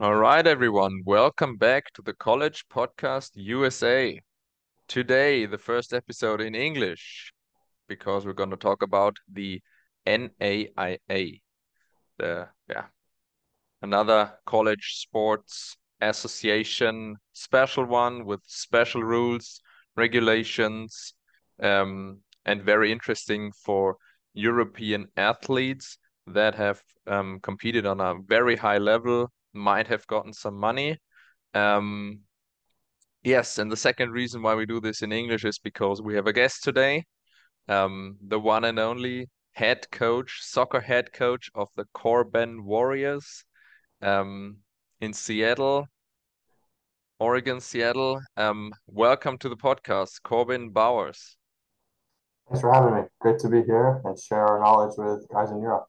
All 0.00 0.14
right, 0.14 0.46
everyone. 0.46 1.02
Welcome 1.04 1.56
back 1.56 1.92
to 1.94 2.02
the 2.02 2.12
College 2.12 2.64
Podcast 2.68 3.30
USA. 3.34 4.20
Today, 4.86 5.44
the 5.44 5.58
first 5.58 5.92
episode 5.92 6.40
in 6.40 6.54
English, 6.54 7.32
because 7.88 8.24
we're 8.24 8.32
going 8.32 8.50
to 8.50 8.56
talk 8.56 8.82
about 8.82 9.16
the 9.28 9.60
NAIA, 10.06 11.40
the 12.16 12.48
yeah, 12.70 12.84
another 13.82 14.34
college 14.46 15.00
sports 15.00 15.76
association, 16.00 17.16
special 17.32 17.84
one 17.84 18.24
with 18.24 18.42
special 18.46 19.02
rules, 19.02 19.60
regulations, 19.96 21.12
um, 21.60 22.20
and 22.44 22.62
very 22.62 22.92
interesting 22.92 23.50
for 23.64 23.96
European 24.32 25.08
athletes 25.16 25.98
that 26.28 26.54
have 26.54 26.80
um, 27.08 27.40
competed 27.42 27.84
on 27.84 28.00
a 28.00 28.14
very 28.28 28.54
high 28.54 28.78
level 28.78 29.32
might 29.58 29.88
have 29.88 30.06
gotten 30.06 30.32
some 30.32 30.54
money. 30.54 30.98
Um, 31.54 32.20
yes, 33.22 33.58
and 33.58 33.70
the 33.70 33.76
second 33.76 34.12
reason 34.12 34.42
why 34.42 34.54
we 34.54 34.66
do 34.66 34.80
this 34.80 35.02
in 35.02 35.12
English 35.12 35.44
is 35.44 35.58
because 35.58 36.00
we 36.00 36.14
have 36.14 36.26
a 36.26 36.32
guest 36.32 36.62
today, 36.62 37.04
um, 37.68 38.16
the 38.26 38.40
one 38.40 38.64
and 38.64 38.78
only 38.78 39.28
head 39.52 39.90
coach, 39.90 40.38
soccer 40.40 40.80
head 40.80 41.12
coach 41.12 41.50
of 41.54 41.68
the 41.76 41.84
Corban 41.92 42.64
Warriors 42.64 43.44
um, 44.00 44.58
in 45.00 45.12
Seattle, 45.12 45.86
Oregon, 47.18 47.60
Seattle. 47.60 48.20
Um, 48.36 48.72
welcome 48.86 49.36
to 49.38 49.48
the 49.48 49.56
podcast, 49.56 50.22
Corbin 50.22 50.70
Bowers. 50.70 51.36
Thanks 52.48 52.60
for 52.60 52.72
having 52.72 52.94
me. 52.94 53.02
Great 53.20 53.38
to 53.40 53.48
be 53.48 53.62
here 53.62 54.00
and 54.04 54.18
share 54.18 54.46
our 54.46 54.60
knowledge 54.60 54.94
with 54.96 55.28
guys 55.28 55.50
in 55.50 55.60
Europe. 55.60 55.86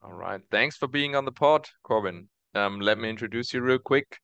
All 0.00 0.12
right. 0.12 0.40
Thanks 0.52 0.76
for 0.76 0.86
being 0.86 1.16
on 1.16 1.24
the 1.24 1.32
pod, 1.32 1.66
Corbin. 1.82 2.28
Um, 2.54 2.80
let 2.80 2.98
me 2.98 3.10
introduce 3.10 3.52
you 3.52 3.60
real 3.60 3.78
quick. 3.78 4.18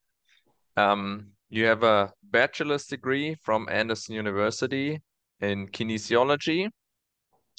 Um, 0.77 1.33
you 1.49 1.65
have 1.67 1.83
a 1.83 2.13
bachelor's 2.23 2.87
degree 2.87 3.37
from 3.43 3.69
Anderson 3.69 4.15
University 4.15 5.01
in 5.41 5.67
kinesiology. 5.69 6.69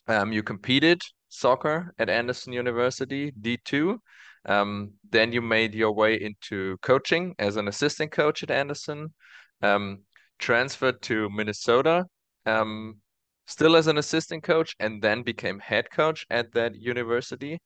Um, 0.07 0.31
you 0.31 0.44
competed 0.44 1.02
soccer 1.27 1.94
at 1.99 2.09
Anderson 2.09 2.53
University, 2.53 3.31
D2. 3.31 3.97
Um, 4.45 4.94
then 5.09 5.33
you 5.33 5.41
made 5.41 5.75
your 5.75 5.91
way 5.91 6.16
into 6.16 6.77
coaching 6.81 7.35
as 7.38 7.57
an 7.57 7.67
assistant 7.67 8.11
coach 8.11 8.44
at 8.44 8.52
Anderson. 8.52 9.13
Um, 9.61 10.03
transferred 10.39 11.02
to 11.03 11.29
Minnesota, 11.29 12.05
um, 12.45 12.97
still 13.45 13.75
as 13.75 13.88
an 13.88 13.97
assistant 13.97 14.44
coach, 14.44 14.73
and 14.79 15.02
then 15.02 15.22
became 15.22 15.59
head 15.59 15.91
coach 15.91 16.25
at 16.29 16.53
that 16.53 16.75
university 16.75 17.59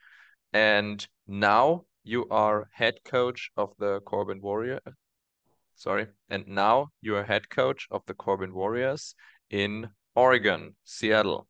and 0.54 1.08
now 1.28 1.86
you 2.04 2.28
are 2.30 2.70
head 2.74 3.04
coach 3.04 3.52
of 3.56 3.74
the 3.78 4.00
Corban 4.02 4.42
Warrior. 4.42 4.80
Sorry, 5.76 6.08
and 6.30 6.48
now 6.48 6.90
you 7.02 7.16
are 7.16 7.24
head 7.24 7.50
coach 7.50 7.88
of 7.92 8.02
the 8.06 8.14
Corban 8.14 8.54
Warriors 8.54 9.16
in 9.50 9.90
Oregon, 10.16 10.76
Seattle. 10.84 11.48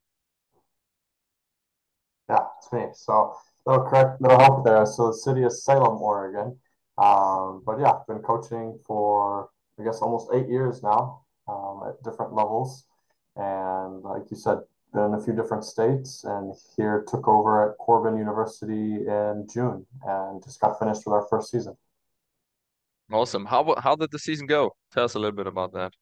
Yeah, 2.30 2.45
it's 2.58 2.72
me. 2.72 2.86
So 2.94 3.33
little 3.66 3.86
correct 3.86 4.22
little 4.22 4.39
help 4.39 4.66
there. 4.66 4.86
So 4.86 5.08
the 5.08 5.13
city 5.13 5.44
of 5.44 5.53
Salem, 5.53 6.02
Oregon. 6.02 6.58
Um, 6.97 7.63
but 7.66 7.80
yeah, 7.80 7.91
I've 7.91 8.08
been 8.08 8.19
coaching 8.19 8.78
for 8.86 9.50
I 9.80 9.84
guess 9.84 10.02
almost 10.02 10.30
eight 10.34 10.47
years 10.50 10.84
now 10.84 11.22
um, 11.47 11.81
at 11.88 12.03
different 12.03 12.34
levels. 12.34 12.86
And 13.36 14.03
like 14.03 14.30
you 14.30 14.38
said, 14.38 14.59
in 14.93 15.13
a 15.13 15.21
few 15.23 15.33
different 15.33 15.63
states 15.63 16.23
and 16.23 16.53
here 16.75 17.05
took 17.07 17.27
over 17.27 17.69
at 17.69 17.77
Corban 17.77 18.17
University 18.17 19.05
in 19.05 19.47
June 19.51 19.85
and 20.05 20.43
just 20.43 20.59
got 20.59 20.79
finished 20.79 21.03
with 21.05 21.13
our 21.13 21.27
first 21.29 21.51
season. 21.51 21.77
Awesome. 23.11 23.45
How 23.45 23.75
how 23.77 23.95
did 23.95 24.11
the 24.11 24.19
season 24.19 24.45
go? 24.45 24.75
Tell 24.91 25.03
us 25.03 25.15
a 25.15 25.19
little 25.19 25.35
bit 25.35 25.47
about 25.47 25.73
that. 25.73 25.93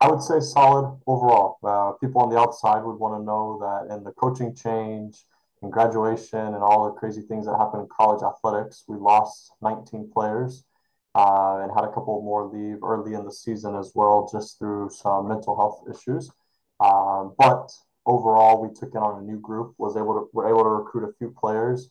I 0.00 0.08
would 0.08 0.22
say 0.22 0.38
solid 0.38 1.00
overall. 1.06 1.58
Uh, 1.62 1.92
people 1.98 2.22
on 2.22 2.30
the 2.30 2.38
outside 2.38 2.84
would 2.84 2.98
want 2.98 3.20
to 3.20 3.24
know 3.24 3.58
that 3.60 3.94
in 3.94 4.04
the 4.04 4.12
coaching 4.12 4.54
change 4.54 5.24
and 5.62 5.72
graduation 5.72 6.38
and 6.38 6.62
all 6.62 6.84
the 6.86 6.92
crazy 6.92 7.22
things 7.22 7.46
that 7.46 7.58
happen 7.58 7.80
in 7.80 7.88
college 7.88 8.22
athletics, 8.22 8.84
we 8.86 8.96
lost 8.96 9.50
19 9.60 10.10
players 10.12 10.64
uh, 11.16 11.58
and 11.62 11.72
had 11.74 11.82
a 11.82 11.92
couple 11.92 12.22
more 12.22 12.46
leave 12.46 12.78
early 12.84 13.14
in 13.14 13.24
the 13.24 13.32
season 13.32 13.74
as 13.74 13.90
well, 13.96 14.28
just 14.30 14.60
through 14.60 14.88
some 14.90 15.26
mental 15.26 15.56
health 15.56 15.82
issues. 15.90 16.30
Um, 16.78 17.34
but 17.36 17.72
overall, 18.08 18.60
we 18.60 18.74
took 18.74 18.94
in 18.94 19.02
on 19.02 19.22
a 19.22 19.26
new 19.26 19.38
group, 19.38 19.74
was 19.78 19.96
able 19.96 20.14
to 20.14 20.28
were 20.32 20.48
able 20.48 20.64
to 20.64 20.70
recruit 20.70 21.08
a 21.08 21.12
few 21.18 21.30
players, 21.38 21.90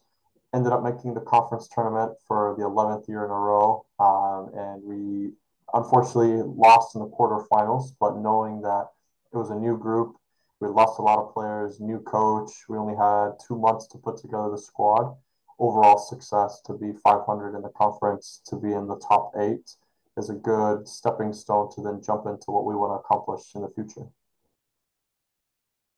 ended 0.53 0.73
up 0.73 0.83
making 0.83 1.13
the 1.13 1.21
conference 1.21 1.69
tournament 1.73 2.13
for 2.27 2.55
the 2.57 2.63
11th 2.63 3.07
year 3.07 3.23
in 3.23 3.29
a 3.29 3.33
row, 3.33 3.85
um, 3.99 4.49
and 4.57 4.83
we 4.83 5.31
unfortunately 5.73 6.41
lost 6.43 6.95
in 6.95 7.01
the 7.01 7.07
quarterfinals. 7.07 7.93
But 7.99 8.17
knowing 8.17 8.61
that 8.61 8.87
it 9.31 9.37
was 9.37 9.51
a 9.51 9.55
new 9.55 9.77
group, 9.77 10.15
we 10.59 10.67
lost 10.67 10.97
a 10.97 11.03
lot 11.03 11.19
of 11.19 11.33
players, 11.33 11.79
new 11.79 11.99
coach. 11.99 12.51
We 12.67 12.77
only 12.77 12.95
had 12.95 13.33
two 13.47 13.55
months 13.55 13.85
to 13.87 13.99
put 13.99 14.17
together 14.17 14.49
the 14.49 14.57
squad. 14.57 15.15
Overall 15.59 15.99
success 15.99 16.61
to 16.65 16.73
be 16.73 16.93
500 17.03 17.55
in 17.55 17.61
the 17.61 17.69
conference, 17.69 18.41
to 18.47 18.55
be 18.55 18.73
in 18.73 18.87
the 18.87 18.97
top 18.97 19.33
eight, 19.37 19.75
is 20.17 20.29
a 20.29 20.33
good 20.33 20.87
stepping 20.87 21.31
stone 21.31 21.69
to 21.75 21.81
then 21.81 22.01
jump 22.01 22.25
into 22.25 22.49
what 22.49 22.65
we 22.65 22.75
want 22.75 22.91
to 22.91 23.05
accomplish 23.05 23.53
in 23.53 23.61
the 23.61 23.69
future. 23.69 24.07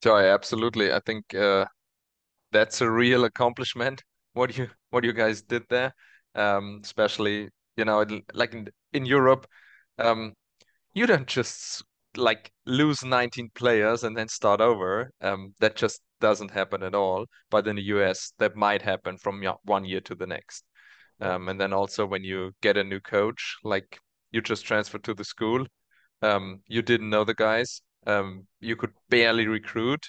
Joy, 0.01 0.23
absolutely. 0.25 0.91
I 0.93 0.99
think 1.05 1.33
uh, 1.35 1.65
that's 2.51 2.81
a 2.81 2.91
real 2.91 3.25
accomplishment. 3.25 4.03
What 4.33 4.57
you 4.57 4.69
what 4.91 5.03
you 5.03 5.13
guys 5.13 5.41
did 5.41 5.63
there, 5.69 5.93
um, 6.35 6.81
especially 6.83 7.49
you 7.77 7.85
know 7.85 8.05
like 8.33 8.53
in, 8.53 8.67
in 8.93 9.05
Europe, 9.05 9.47
um, 9.97 10.33
you 10.93 11.07
don't 11.07 11.27
just 11.27 11.83
like 12.17 12.51
lose 12.65 13.03
19 13.03 13.49
players 13.55 14.03
and 14.03 14.17
then 14.17 14.27
start 14.29 14.61
over. 14.61 15.11
Um, 15.21 15.53
that 15.59 15.75
just 15.75 16.01
doesn't 16.21 16.51
happen 16.51 16.83
at 16.83 16.95
all. 16.95 17.25
But 17.51 17.67
in 17.67 17.77
the 17.77 17.83
US, 17.95 18.33
that 18.39 18.55
might 18.55 18.81
happen 18.83 19.17
from 19.17 19.43
one 19.65 19.85
year 19.85 20.01
to 20.01 20.15
the 20.15 20.27
next. 20.27 20.63
Um, 21.21 21.49
and 21.49 21.59
then 21.59 21.73
also 21.73 22.05
when 22.05 22.23
you 22.23 22.51
get 22.61 22.77
a 22.77 22.83
new 22.83 22.99
coach, 23.01 23.57
like 23.63 23.99
you 24.31 24.41
just 24.41 24.65
transfer 24.65 24.99
to 24.99 25.13
the 25.13 25.25
school, 25.25 25.65
um, 26.21 26.61
you 26.67 26.81
didn't 26.81 27.09
know 27.09 27.23
the 27.23 27.33
guys, 27.35 27.81
um, 28.07 28.47
you 28.59 28.75
could 28.75 28.93
barely 29.09 29.47
recruit, 29.47 30.05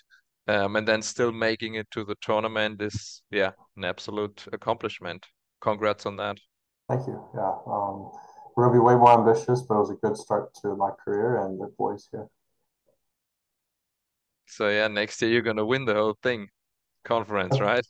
um, 0.49 0.77
and 0.77 0.87
then 0.87 1.03
still 1.03 1.33
making 1.33 1.75
it 1.75 1.91
to 1.93 2.05
the 2.05 2.17
tournament 2.21 2.81
is 2.83 3.23
yeah 3.31 3.53
an 3.77 3.84
absolute 3.84 4.47
accomplishment. 4.53 5.27
Congrats 5.61 6.06
on 6.06 6.17
that. 6.17 6.39
Thank 6.89 7.06
you. 7.06 7.25
Yeah, 7.34 7.55
um, 7.67 8.11
we're 8.56 8.67
gonna 8.67 8.78
be 8.78 8.81
way 8.81 8.95
more 8.95 9.12
ambitious, 9.12 9.62
but 9.62 9.77
it 9.77 9.81
was 9.81 9.91
a 9.91 9.95
good 9.95 10.17
start 10.17 10.55
to 10.62 10.75
my 10.77 10.91
career 11.05 11.45
and 11.45 11.61
the 11.61 11.67
boys 11.78 12.09
here. 12.11 12.27
So 14.47 14.69
yeah, 14.69 14.89
next 14.89 15.22
year 15.22 15.31
you're 15.31 15.43
gonna 15.43 15.67
win 15.67 15.84
the 15.84 15.95
whole 15.95 16.17
thing, 16.22 16.49
conference, 17.05 17.61
right? 17.61 17.87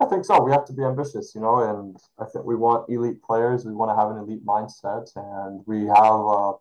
I 0.00 0.06
think 0.06 0.24
so. 0.24 0.42
We 0.42 0.50
have 0.50 0.64
to 0.64 0.72
be 0.72 0.82
ambitious, 0.82 1.32
you 1.34 1.40
know, 1.40 1.58
and 1.58 1.96
I 2.18 2.24
think 2.24 2.44
we 2.44 2.56
want 2.56 2.90
elite 2.90 3.22
players. 3.22 3.64
We 3.64 3.72
want 3.72 3.90
to 3.92 3.96
have 3.96 4.10
an 4.10 4.18
elite 4.18 4.44
mindset, 4.44 5.08
and 5.14 5.62
we 5.66 5.86
have. 5.86 5.96
Uh, 5.96 6.52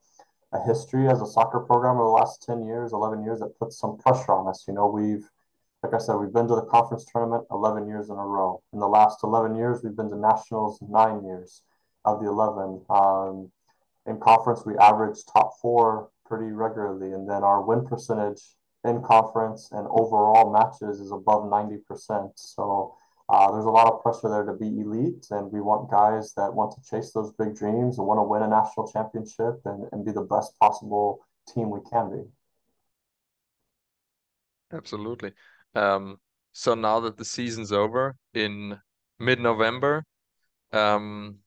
a 0.54 0.62
history 0.64 1.08
as 1.08 1.22
a 1.22 1.26
soccer 1.26 1.60
program 1.60 1.96
over 1.96 2.06
the 2.06 2.10
last 2.10 2.44
10 2.44 2.66
years, 2.66 2.94
11 2.94 3.24
years 3.24 3.40
that 3.40 3.58
puts 3.58 3.80
some 3.80 3.98
pressure 3.98 4.34
on 4.34 4.48
us. 4.48 4.66
You 4.68 4.74
know, 4.74 4.88
we've, 4.88 5.30
like 5.84 5.94
I 5.94 5.98
said, 5.98 6.16
we've 6.16 6.34
been 6.34 6.48
to 6.48 6.56
the 6.56 6.66
conference 6.66 7.06
tournament 7.06 7.46
11 7.52 7.88
years 7.88 8.10
in 8.10 8.18
a 8.18 8.26
row. 8.26 8.62
In 8.74 8.80
the 8.80 8.88
last 8.88 9.20
11 9.24 9.56
years, 9.56 9.82
we've 9.84 9.96
been 9.96 10.10
to 10.10 10.18
nationals 10.18 10.80
nine 10.82 11.24
years 11.24 11.62
of 12.04 12.22
the 12.22 12.28
11. 12.28 12.82
Um, 12.90 13.52
in 14.06 14.20
conference, 14.20 14.66
we 14.66 14.78
average 14.78 15.20
top 15.32 15.54
four 15.62 16.10
pretty 16.26 16.52
regularly. 16.52 17.14
And 17.14 17.30
then 17.30 17.44
our 17.44 17.62
win 17.62 17.86
percentage 17.86 18.42
in 18.84 19.02
conference 19.04 19.70
and 19.72 19.88
overall 19.90 20.52
matches 20.52 21.00
is 21.00 21.12
above 21.12 21.44
90%. 21.44 22.32
So 22.36 22.98
uh, 23.32 23.50
there's 23.52 23.66
a 23.66 23.70
lot 23.70 23.88
of 23.88 24.02
pressure 24.04 24.30
there 24.30 24.44
to 24.44 24.54
be 24.54 24.82
elite, 24.82 25.26
and 25.32 25.50
we 25.54 25.62
want 25.62 25.90
guys 25.90 26.34
that 26.34 26.54
want 26.54 26.76
to 26.76 26.82
chase 26.90 27.14
those 27.14 27.32
big 27.40 27.56
dreams 27.56 27.98
and 27.98 28.06
want 28.06 28.18
to 28.18 28.24
win 28.24 28.44
a 28.44 28.48
national 28.48 28.92
championship 28.92 29.62
and, 29.64 29.88
and 29.94 30.06
be 30.06 30.12
the 30.12 30.22
best 30.22 30.52
possible 30.60 31.26
team 31.48 31.70
we 31.70 31.80
can 31.90 32.12
be. 32.12 32.24
Absolutely. 34.74 35.32
Um, 35.76 36.18
so 36.52 36.76
now 36.76 37.00
that 37.00 37.16
the 37.16 37.24
season's 37.24 37.72
over 37.72 38.18
in 38.34 38.78
mid-November, 39.18 40.04
um, 40.74 41.38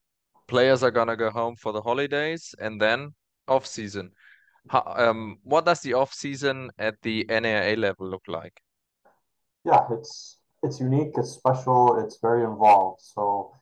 players 0.46 0.82
are 0.82 0.90
gonna 0.90 1.16
go 1.16 1.28
home 1.28 1.54
for 1.56 1.72
the 1.72 1.82
holidays 1.82 2.54
and 2.58 2.80
then 2.80 3.12
off 3.46 3.66
season. 3.66 4.10
How, 4.70 4.84
um, 4.96 5.36
what 5.42 5.66
does 5.66 5.80
the 5.80 5.92
off 5.92 6.14
season 6.14 6.70
at 6.78 6.94
the 7.02 7.26
NAIA 7.28 7.76
level 7.76 8.08
look 8.08 8.22
like? 8.26 8.58
Yeah, 9.66 9.80
it's 9.90 10.38
it's 10.64 10.80
unique, 10.80 11.12
it's 11.16 11.32
special, 11.32 12.02
it's 12.02 12.18
very 12.20 12.42
involved. 12.42 13.02
So 13.02 13.52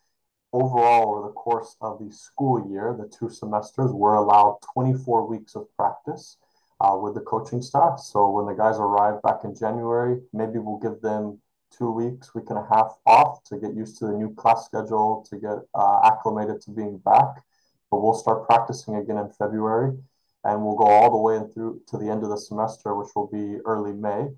overall, 0.52 1.16
over 1.16 1.28
the 1.28 1.34
course 1.34 1.76
of 1.80 1.98
the 1.98 2.12
school 2.12 2.70
year, 2.70 2.96
the 2.98 3.08
two 3.08 3.28
semesters, 3.28 3.90
we're 3.90 4.14
allowed 4.14 4.58
24 4.72 5.26
weeks 5.26 5.56
of 5.56 5.66
practice 5.76 6.36
uh, 6.80 6.96
with 6.96 7.14
the 7.14 7.20
coaching 7.20 7.60
staff. 7.60 7.98
So 7.98 8.30
when 8.30 8.46
the 8.46 8.54
guys 8.54 8.76
arrive 8.78 9.20
back 9.22 9.40
in 9.44 9.54
January, 9.54 10.20
maybe 10.32 10.58
we'll 10.58 10.78
give 10.78 11.00
them 11.00 11.40
two 11.76 11.90
weeks, 11.90 12.34
week 12.34 12.50
and 12.50 12.58
a 12.58 12.66
half 12.70 12.96
off 13.06 13.42
to 13.44 13.56
get 13.56 13.74
used 13.74 13.98
to 13.98 14.06
the 14.06 14.12
new 14.12 14.34
class 14.34 14.66
schedule, 14.66 15.26
to 15.30 15.36
get 15.36 15.58
uh, 15.74 16.00
acclimated 16.04 16.60
to 16.62 16.70
being 16.70 16.98
back. 16.98 17.42
But 17.90 18.00
we'll 18.00 18.14
start 18.14 18.46
practicing 18.46 18.96
again 18.96 19.18
in 19.18 19.30
February, 19.30 19.96
and 20.44 20.64
we'll 20.64 20.76
go 20.76 20.86
all 20.86 21.10
the 21.10 21.16
way 21.16 21.40
through 21.52 21.82
to 21.88 21.98
the 21.98 22.08
end 22.08 22.22
of 22.22 22.30
the 22.30 22.38
semester, 22.38 22.94
which 22.94 23.08
will 23.14 23.26
be 23.26 23.58
early 23.64 23.92
May. 23.92 24.28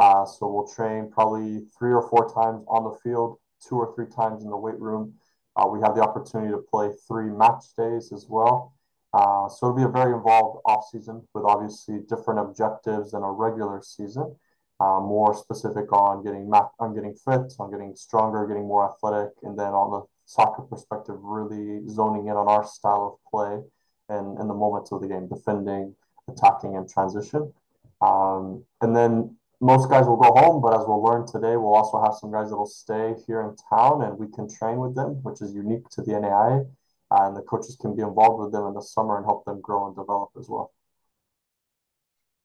Uh, 0.00 0.24
so 0.24 0.48
we'll 0.48 0.66
train 0.66 1.10
probably 1.12 1.60
three 1.78 1.92
or 1.92 2.08
four 2.08 2.24
times 2.32 2.64
on 2.68 2.84
the 2.84 2.98
field, 3.02 3.36
two 3.60 3.74
or 3.74 3.94
three 3.94 4.06
times 4.06 4.42
in 4.42 4.48
the 4.48 4.56
weight 4.56 4.80
room. 4.80 5.12
Uh, 5.54 5.66
we 5.66 5.78
have 5.82 5.94
the 5.94 6.00
opportunity 6.00 6.50
to 6.50 6.64
play 6.70 6.88
three 7.06 7.28
match 7.28 7.64
days 7.76 8.10
as 8.10 8.24
well. 8.26 8.72
Uh, 9.12 9.46
so 9.46 9.66
it'll 9.66 9.76
be 9.76 9.82
a 9.82 9.88
very 9.88 10.14
involved 10.14 10.62
off 10.64 10.86
season 10.90 11.20
with 11.34 11.44
obviously 11.44 11.98
different 12.08 12.40
objectives 12.40 13.10
than 13.10 13.22
a 13.22 13.30
regular 13.30 13.82
season. 13.82 14.34
Uh, 14.80 15.00
more 15.00 15.34
specific 15.34 15.92
on 15.92 16.24
getting 16.24 16.48
ma- 16.48 16.70
on 16.78 16.94
getting 16.94 17.12
fit, 17.12 17.52
on 17.58 17.70
getting 17.70 17.94
stronger, 17.94 18.46
getting 18.46 18.66
more 18.66 18.90
athletic, 18.90 19.34
and 19.42 19.58
then 19.58 19.74
on 19.74 19.90
the 19.90 20.00
soccer 20.24 20.62
perspective, 20.62 21.16
really 21.20 21.86
zoning 21.86 22.28
in 22.28 22.36
on 22.36 22.48
our 22.48 22.64
style 22.64 23.20
of 23.20 23.30
play 23.30 23.60
and 24.08 24.40
in 24.40 24.48
the 24.48 24.54
moments 24.54 24.92
of 24.92 25.02
the 25.02 25.08
game, 25.08 25.28
defending, 25.28 25.94
attacking, 26.26 26.76
and 26.76 26.88
transition. 26.88 27.52
Um, 28.00 28.64
and 28.80 28.96
then 28.96 29.36
most 29.60 29.90
guys 29.90 30.06
will 30.06 30.16
go 30.16 30.32
home, 30.32 30.62
but 30.62 30.74
as 30.74 30.86
we'll 30.86 31.02
learn 31.02 31.26
today, 31.26 31.56
we'll 31.56 31.74
also 31.74 32.02
have 32.02 32.14
some 32.14 32.32
guys 32.32 32.50
that 32.50 32.56
will 32.56 32.66
stay 32.66 33.14
here 33.26 33.42
in 33.42 33.54
town 33.68 34.02
and 34.02 34.18
we 34.18 34.26
can 34.28 34.48
train 34.48 34.78
with 34.78 34.94
them, 34.94 35.22
which 35.22 35.42
is 35.42 35.52
unique 35.52 35.88
to 35.90 36.02
the 36.02 36.12
NAIA. 36.12 36.66
Uh, 37.10 37.26
and 37.26 37.36
the 37.36 37.42
coaches 37.42 37.76
can 37.80 37.94
be 37.94 38.02
involved 38.02 38.40
with 38.40 38.52
them 38.52 38.66
in 38.68 38.74
the 38.74 38.80
summer 38.80 39.16
and 39.16 39.26
help 39.26 39.44
them 39.44 39.60
grow 39.60 39.86
and 39.88 39.96
develop 39.96 40.30
as 40.38 40.48
well. 40.48 40.72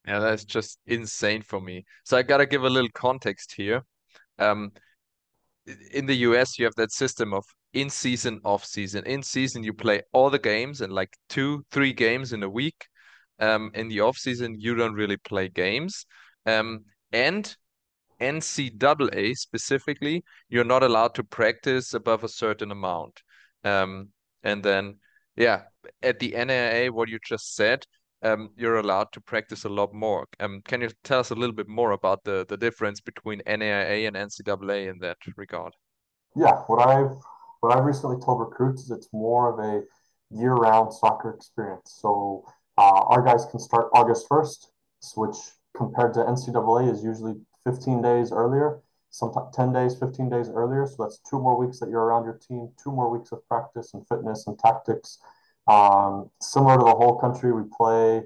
Yeah, 0.08 0.20
that's 0.20 0.44
just 0.44 0.80
insane 0.88 1.42
for 1.42 1.62
me. 1.62 1.86
So 2.04 2.18
I 2.18 2.24
gotta 2.24 2.46
give 2.46 2.64
a 2.64 2.70
little 2.70 2.90
context 2.94 3.54
here. 3.56 3.84
Um, 4.38 4.72
in 5.92 6.06
the 6.06 6.16
US, 6.30 6.60
you 6.60 6.66
have 6.66 6.76
that 6.76 6.92
system 6.92 7.34
of 7.34 7.46
in 7.74 7.90
season, 7.90 8.40
off 8.44 8.66
season. 8.66 9.06
In 9.06 9.24
season, 9.24 9.64
you 9.64 9.74
play 9.74 10.02
all 10.14 10.30
the 10.30 10.40
games 10.40 10.82
and 10.82 10.92
like 10.92 11.16
two, 11.30 11.64
three 11.72 11.94
games 11.94 12.34
in 12.34 12.44
a 12.44 12.50
week. 12.50 12.88
Um, 13.40 13.72
in 13.74 13.88
the 13.88 14.02
off 14.02 14.18
season, 14.18 14.60
you 14.60 14.76
don't 14.76 14.94
really 14.94 15.18
play 15.18 15.50
games. 15.50 16.06
Um, 16.46 16.86
and 17.12 17.56
NCAA 18.20 19.36
specifically, 19.36 20.24
you're 20.50 20.64
not 20.64 20.84
allowed 20.84 21.16
to 21.16 21.24
practice 21.24 21.94
above 21.94 22.24
a 22.24 22.30
certain 22.30 22.72
amount. 22.72 23.22
Um, 23.64 24.10
and 24.44 24.64
then, 24.64 25.00
yeah, 25.36 25.64
at 26.02 26.20
the 26.20 26.32
NAIA, 26.32 26.92
what 26.92 27.10
you 27.10 27.20
just 27.26 27.56
said, 27.56 27.86
um, 28.22 28.50
you're 28.56 28.78
allowed 28.78 29.12
to 29.12 29.22
practice 29.22 29.66
a 29.66 29.70
lot 29.70 29.94
more. 29.94 30.26
Um, 30.40 30.62
can 30.66 30.82
you 30.82 30.90
tell 31.04 31.20
us 31.20 31.32
a 31.32 31.36
little 31.36 31.56
bit 31.56 31.68
more 31.68 31.92
about 31.92 32.24
the 32.24 32.46
the 32.48 32.58
difference 32.58 33.02
between 33.02 33.42
NAIA 33.46 34.08
and 34.08 34.16
NCAA 34.16 34.90
in 34.90 35.00
that 35.00 35.18
regard? 35.38 35.74
Yeah, 36.36 36.56
what 36.68 36.88
I've 36.88 37.16
what 37.60 37.76
I've 37.76 37.86
recently 37.86 38.18
told 38.24 38.40
recruits 38.40 38.84
is 38.84 38.92
it's 38.92 39.10
more 39.14 39.54
of 39.54 39.60
a 39.60 39.84
year-round 40.32 40.94
soccer 40.94 41.32
experience. 41.32 41.98
So 42.02 42.46
uh, 42.78 43.02
our 43.08 43.22
guys 43.22 43.46
can 43.52 43.60
start 43.60 43.90
August 43.94 44.28
1st, 44.30 44.68
which 45.16 45.38
compared 45.76 46.14
to 46.16 46.22
NCAA 46.22 46.92
is 46.92 47.04
usually 47.04 47.36
15 47.66 48.02
days 48.02 48.32
earlier, 48.32 48.82
sometimes 49.10 49.56
10 49.56 49.74
days, 49.74 49.96
15 50.00 50.30
days 50.30 50.50
earlier. 50.50 50.88
So 50.88 51.04
that's 51.04 51.20
two 51.30 51.40
more 51.40 51.58
weeks 51.58 51.80
that 51.80 51.90
you're 51.90 52.04
around 52.04 52.26
your 52.26 52.40
team, 52.48 52.70
two 52.82 52.92
more 52.92 53.10
weeks 53.10 53.32
of 53.32 53.48
practice 53.48 53.94
and 53.94 54.08
fitness 54.08 54.48
and 54.48 54.58
tactics. 54.58 55.20
Um, 55.68 56.30
similar 56.42 56.78
to 56.78 56.84
the 56.84 56.92
whole 56.92 57.18
country, 57.18 57.52
we 57.52 57.64
play 57.76 58.24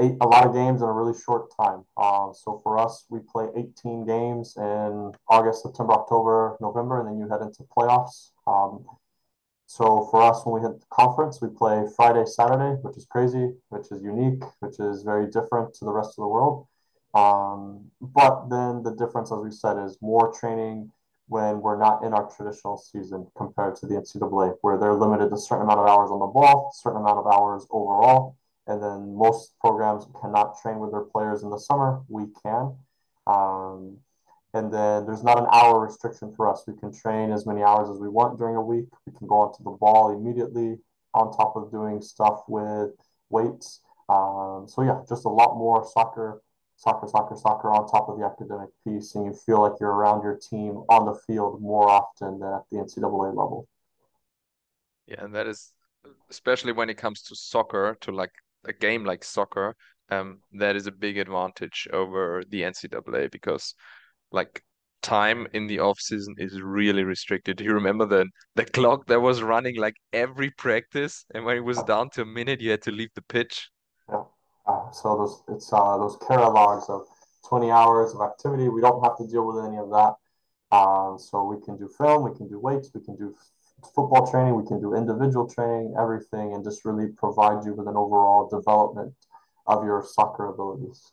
eight, 0.00 0.16
a 0.20 0.26
lot 0.26 0.46
of 0.46 0.52
games 0.52 0.82
in 0.82 0.88
a 0.88 0.92
really 0.92 1.18
short 1.18 1.54
time. 1.56 1.84
Uh, 1.96 2.32
so 2.32 2.60
for 2.62 2.78
us, 2.78 3.06
we 3.08 3.20
play 3.20 3.48
18 3.56 4.04
games 4.04 4.54
in 4.56 5.12
August, 5.28 5.62
September, 5.62 5.92
October, 5.92 6.56
November, 6.60 7.00
and 7.00 7.08
then 7.08 7.18
you 7.18 7.28
head 7.28 7.40
into 7.40 7.62
playoffs. 7.64 8.30
Um, 8.46 8.84
so 9.66 10.08
for 10.10 10.22
us, 10.22 10.44
when 10.44 10.60
we 10.62 10.66
hit 10.66 10.78
the 10.80 10.86
conference, 10.90 11.40
we 11.40 11.48
play 11.48 11.84
Friday, 11.96 12.24
Saturday, 12.24 12.80
which 12.82 12.96
is 12.96 13.04
crazy, 13.04 13.50
which 13.68 13.90
is 13.90 14.02
unique, 14.02 14.42
which 14.60 14.78
is 14.78 15.02
very 15.02 15.26
different 15.26 15.74
to 15.74 15.84
the 15.84 15.92
rest 15.92 16.10
of 16.10 16.22
the 16.22 16.28
world. 16.28 16.66
Um, 17.14 17.90
but 18.00 18.48
then 18.48 18.82
the 18.82 18.94
difference, 18.94 19.32
as 19.32 19.40
we 19.40 19.50
said, 19.50 19.76
is 19.78 19.98
more 20.00 20.32
training 20.32 20.92
when 21.28 21.60
we're 21.60 21.78
not 21.78 22.04
in 22.04 22.12
our 22.12 22.30
traditional 22.30 22.76
season 22.76 23.26
compared 23.36 23.74
to 23.76 23.86
the 23.86 23.94
NCAA, 23.94 24.56
where 24.60 24.78
they're 24.78 24.94
limited 24.94 25.30
to 25.30 25.34
a 25.34 25.38
certain 25.38 25.64
amount 25.64 25.80
of 25.80 25.88
hours 25.88 26.10
on 26.10 26.20
the 26.20 26.26
ball, 26.26 26.70
certain 26.72 27.00
amount 27.00 27.18
of 27.18 27.26
hours 27.26 27.66
overall. 27.70 28.36
And 28.68 28.80
then 28.82 29.16
most 29.16 29.58
programs 29.60 30.06
cannot 30.20 30.60
train 30.60 30.78
with 30.78 30.92
their 30.92 31.02
players 31.02 31.42
in 31.42 31.50
the 31.50 31.58
summer. 31.58 32.02
We 32.08 32.26
can. 32.42 32.76
Um, 33.26 33.98
and 34.56 34.72
then 34.72 35.04
there's 35.06 35.22
not 35.22 35.38
an 35.38 35.46
hour 35.52 35.80
restriction 35.80 36.32
for 36.34 36.50
us. 36.50 36.64
We 36.66 36.74
can 36.74 36.92
train 36.92 37.30
as 37.30 37.46
many 37.46 37.62
hours 37.62 37.90
as 37.90 37.98
we 37.98 38.08
want 38.08 38.38
during 38.38 38.56
a 38.56 38.62
week. 38.62 38.86
We 39.06 39.12
can 39.12 39.26
go 39.26 39.36
onto 39.36 39.62
the 39.62 39.70
ball 39.70 40.16
immediately 40.16 40.78
on 41.14 41.32
top 41.36 41.56
of 41.56 41.70
doing 41.70 42.00
stuff 42.00 42.40
with 42.48 42.90
weights. 43.28 43.80
Um, 44.08 44.66
so 44.68 44.82
yeah, 44.82 45.02
just 45.08 45.24
a 45.26 45.28
lot 45.28 45.56
more 45.56 45.86
soccer, 45.92 46.42
soccer, 46.76 47.06
soccer, 47.06 47.36
soccer 47.36 47.70
on 47.72 47.86
top 47.88 48.08
of 48.08 48.18
the 48.18 48.24
academic 48.24 48.70
piece, 48.84 49.14
and 49.14 49.26
you 49.26 49.32
feel 49.32 49.60
like 49.60 49.72
you're 49.80 49.92
around 49.92 50.22
your 50.22 50.36
team 50.36 50.84
on 50.88 51.04
the 51.04 51.14
field 51.26 51.60
more 51.60 51.88
often 51.88 52.38
than 52.38 52.52
at 52.54 52.62
the 52.70 52.78
NCAA 52.78 53.28
level. 53.28 53.68
Yeah, 55.06 55.24
and 55.24 55.34
that 55.34 55.46
is 55.46 55.72
especially 56.30 56.72
when 56.72 56.90
it 56.90 56.96
comes 56.96 57.22
to 57.22 57.36
soccer, 57.36 57.96
to 58.00 58.12
like 58.12 58.32
a 58.64 58.72
game 58.72 59.04
like 59.04 59.24
soccer, 59.24 59.76
um, 60.10 60.40
that 60.52 60.76
is 60.76 60.86
a 60.86 60.92
big 60.92 61.18
advantage 61.18 61.88
over 61.92 62.42
the 62.48 62.62
NCAA 62.62 63.30
because 63.30 63.74
like 64.36 64.62
time 65.02 65.46
in 65.52 65.66
the 65.66 65.78
off 65.80 65.98
season 66.00 66.34
is 66.38 66.60
really 66.60 67.04
restricted. 67.04 67.56
Do 67.56 67.64
you 67.64 67.74
remember 67.74 68.06
the 68.06 68.26
the 68.54 68.64
clock 68.64 69.06
that 69.06 69.20
was 69.20 69.42
running 69.42 69.76
like 69.76 69.96
every 70.12 70.50
practice, 70.50 71.24
and 71.34 71.44
when 71.44 71.56
it 71.56 71.64
was 71.64 71.82
down 71.82 72.10
to 72.10 72.22
a 72.22 72.26
minute, 72.26 72.60
you 72.60 72.70
had 72.70 72.82
to 72.82 72.92
leave 72.92 73.14
the 73.14 73.22
pitch? 73.22 73.70
Yeah. 74.08 74.24
Uh, 74.66 74.90
so 74.90 75.16
those 75.16 75.56
it's 75.56 75.72
uh, 75.72 75.96
those 75.98 76.16
CARA 76.26 76.48
logs 76.48 76.86
of 76.88 77.02
20 77.48 77.70
hours 77.70 78.14
of 78.14 78.20
activity. 78.20 78.68
We 78.68 78.80
don't 78.80 79.02
have 79.02 79.16
to 79.18 79.26
deal 79.26 79.46
with 79.46 79.64
any 79.64 79.78
of 79.78 79.90
that. 79.90 80.14
Uh, 80.72 81.16
so 81.16 81.44
we 81.44 81.64
can 81.64 81.76
do 81.76 81.88
film, 81.96 82.24
we 82.28 82.36
can 82.36 82.48
do 82.48 82.58
weights, 82.58 82.90
we 82.92 83.00
can 83.00 83.16
do 83.16 83.34
football 83.94 84.28
training, 84.30 84.56
we 84.56 84.66
can 84.66 84.80
do 84.80 84.94
individual 84.94 85.48
training, 85.48 85.94
everything, 85.98 86.54
and 86.54 86.64
just 86.64 86.84
really 86.84 87.08
provide 87.24 87.64
you 87.64 87.72
with 87.72 87.86
an 87.86 87.96
overall 87.96 88.48
development 88.48 89.14
of 89.66 89.84
your 89.84 90.02
soccer 90.02 90.46
abilities. 90.46 91.12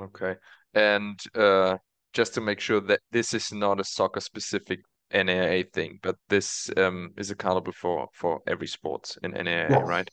Okay. 0.00 0.36
And 0.74 1.18
uh, 1.34 1.78
just 2.12 2.34
to 2.34 2.40
make 2.40 2.60
sure 2.60 2.80
that 2.80 3.00
this 3.10 3.34
is 3.34 3.52
not 3.52 3.80
a 3.80 3.84
soccer 3.84 4.20
specific 4.20 4.80
NAIA 5.12 5.70
thing, 5.72 5.98
but 6.02 6.16
this 6.28 6.70
um, 6.76 7.10
is 7.18 7.30
accountable 7.30 7.72
for 7.72 8.08
for 8.12 8.40
every 8.46 8.66
sport 8.66 9.16
in 9.22 9.32
NAIA, 9.32 9.70
yes. 9.70 9.86
right? 9.86 10.10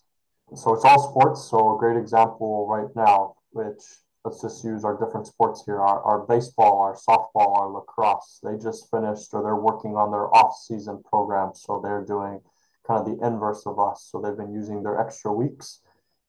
So 0.56 0.74
it's 0.74 0.84
all 0.84 1.10
sports. 1.10 1.50
So 1.50 1.76
a 1.76 1.80
great 1.80 1.98
example 1.98 2.68
right 2.68 2.90
now, 2.96 3.36
which 3.52 3.82
let's 4.26 4.42
just 4.42 4.64
use 4.64 4.84
our 4.84 4.98
different 5.00 5.28
sports 5.28 5.64
here. 5.66 5.80
Our, 5.80 6.02
our 6.04 6.26
baseball, 6.28 6.80
our 6.80 6.96
softball, 6.96 7.58
our 7.58 7.70
lacrosse, 7.70 8.40
they 8.44 8.58
just 8.58 8.90
finished 8.92 9.34
or 9.34 9.44
they're 9.44 9.56
working 9.56 9.96
on 9.96 10.12
their 10.12 10.34
off-season 10.36 11.04
program. 11.10 11.52
So 11.54 11.80
they're 11.82 12.04
doing 12.04 12.42
kind 12.86 13.00
of 13.00 13.06
the 13.06 13.26
inverse 13.26 13.64
of 13.66 13.80
us. 13.80 14.10
So 14.12 14.20
they've 14.20 14.36
been 14.36 14.54
using 14.54 14.84
their 14.84 15.00
extra 15.00 15.32
weeks 15.32 15.82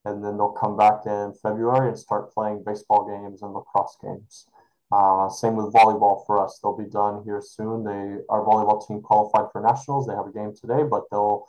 and 0.05 0.23
then 0.23 0.37
they'll 0.37 0.51
come 0.51 0.77
back 0.77 1.05
in 1.05 1.33
February 1.41 1.89
and 1.89 1.97
start 1.97 2.33
playing 2.33 2.63
baseball 2.65 3.07
games 3.07 3.41
and 3.41 3.53
lacrosse 3.53 3.97
games. 4.01 4.47
Uh, 4.91 5.29
same 5.29 5.55
with 5.55 5.73
volleyball 5.73 6.25
for 6.25 6.43
us. 6.43 6.59
They'll 6.61 6.77
be 6.77 6.89
done 6.89 7.23
here 7.23 7.41
soon. 7.41 7.83
They 7.83 8.17
our 8.29 8.43
volleyball 8.43 8.85
team 8.85 9.01
qualified 9.01 9.51
for 9.51 9.61
nationals. 9.61 10.07
They 10.07 10.15
have 10.15 10.27
a 10.27 10.31
game 10.31 10.53
today, 10.59 10.83
but 10.83 11.03
they'll 11.11 11.47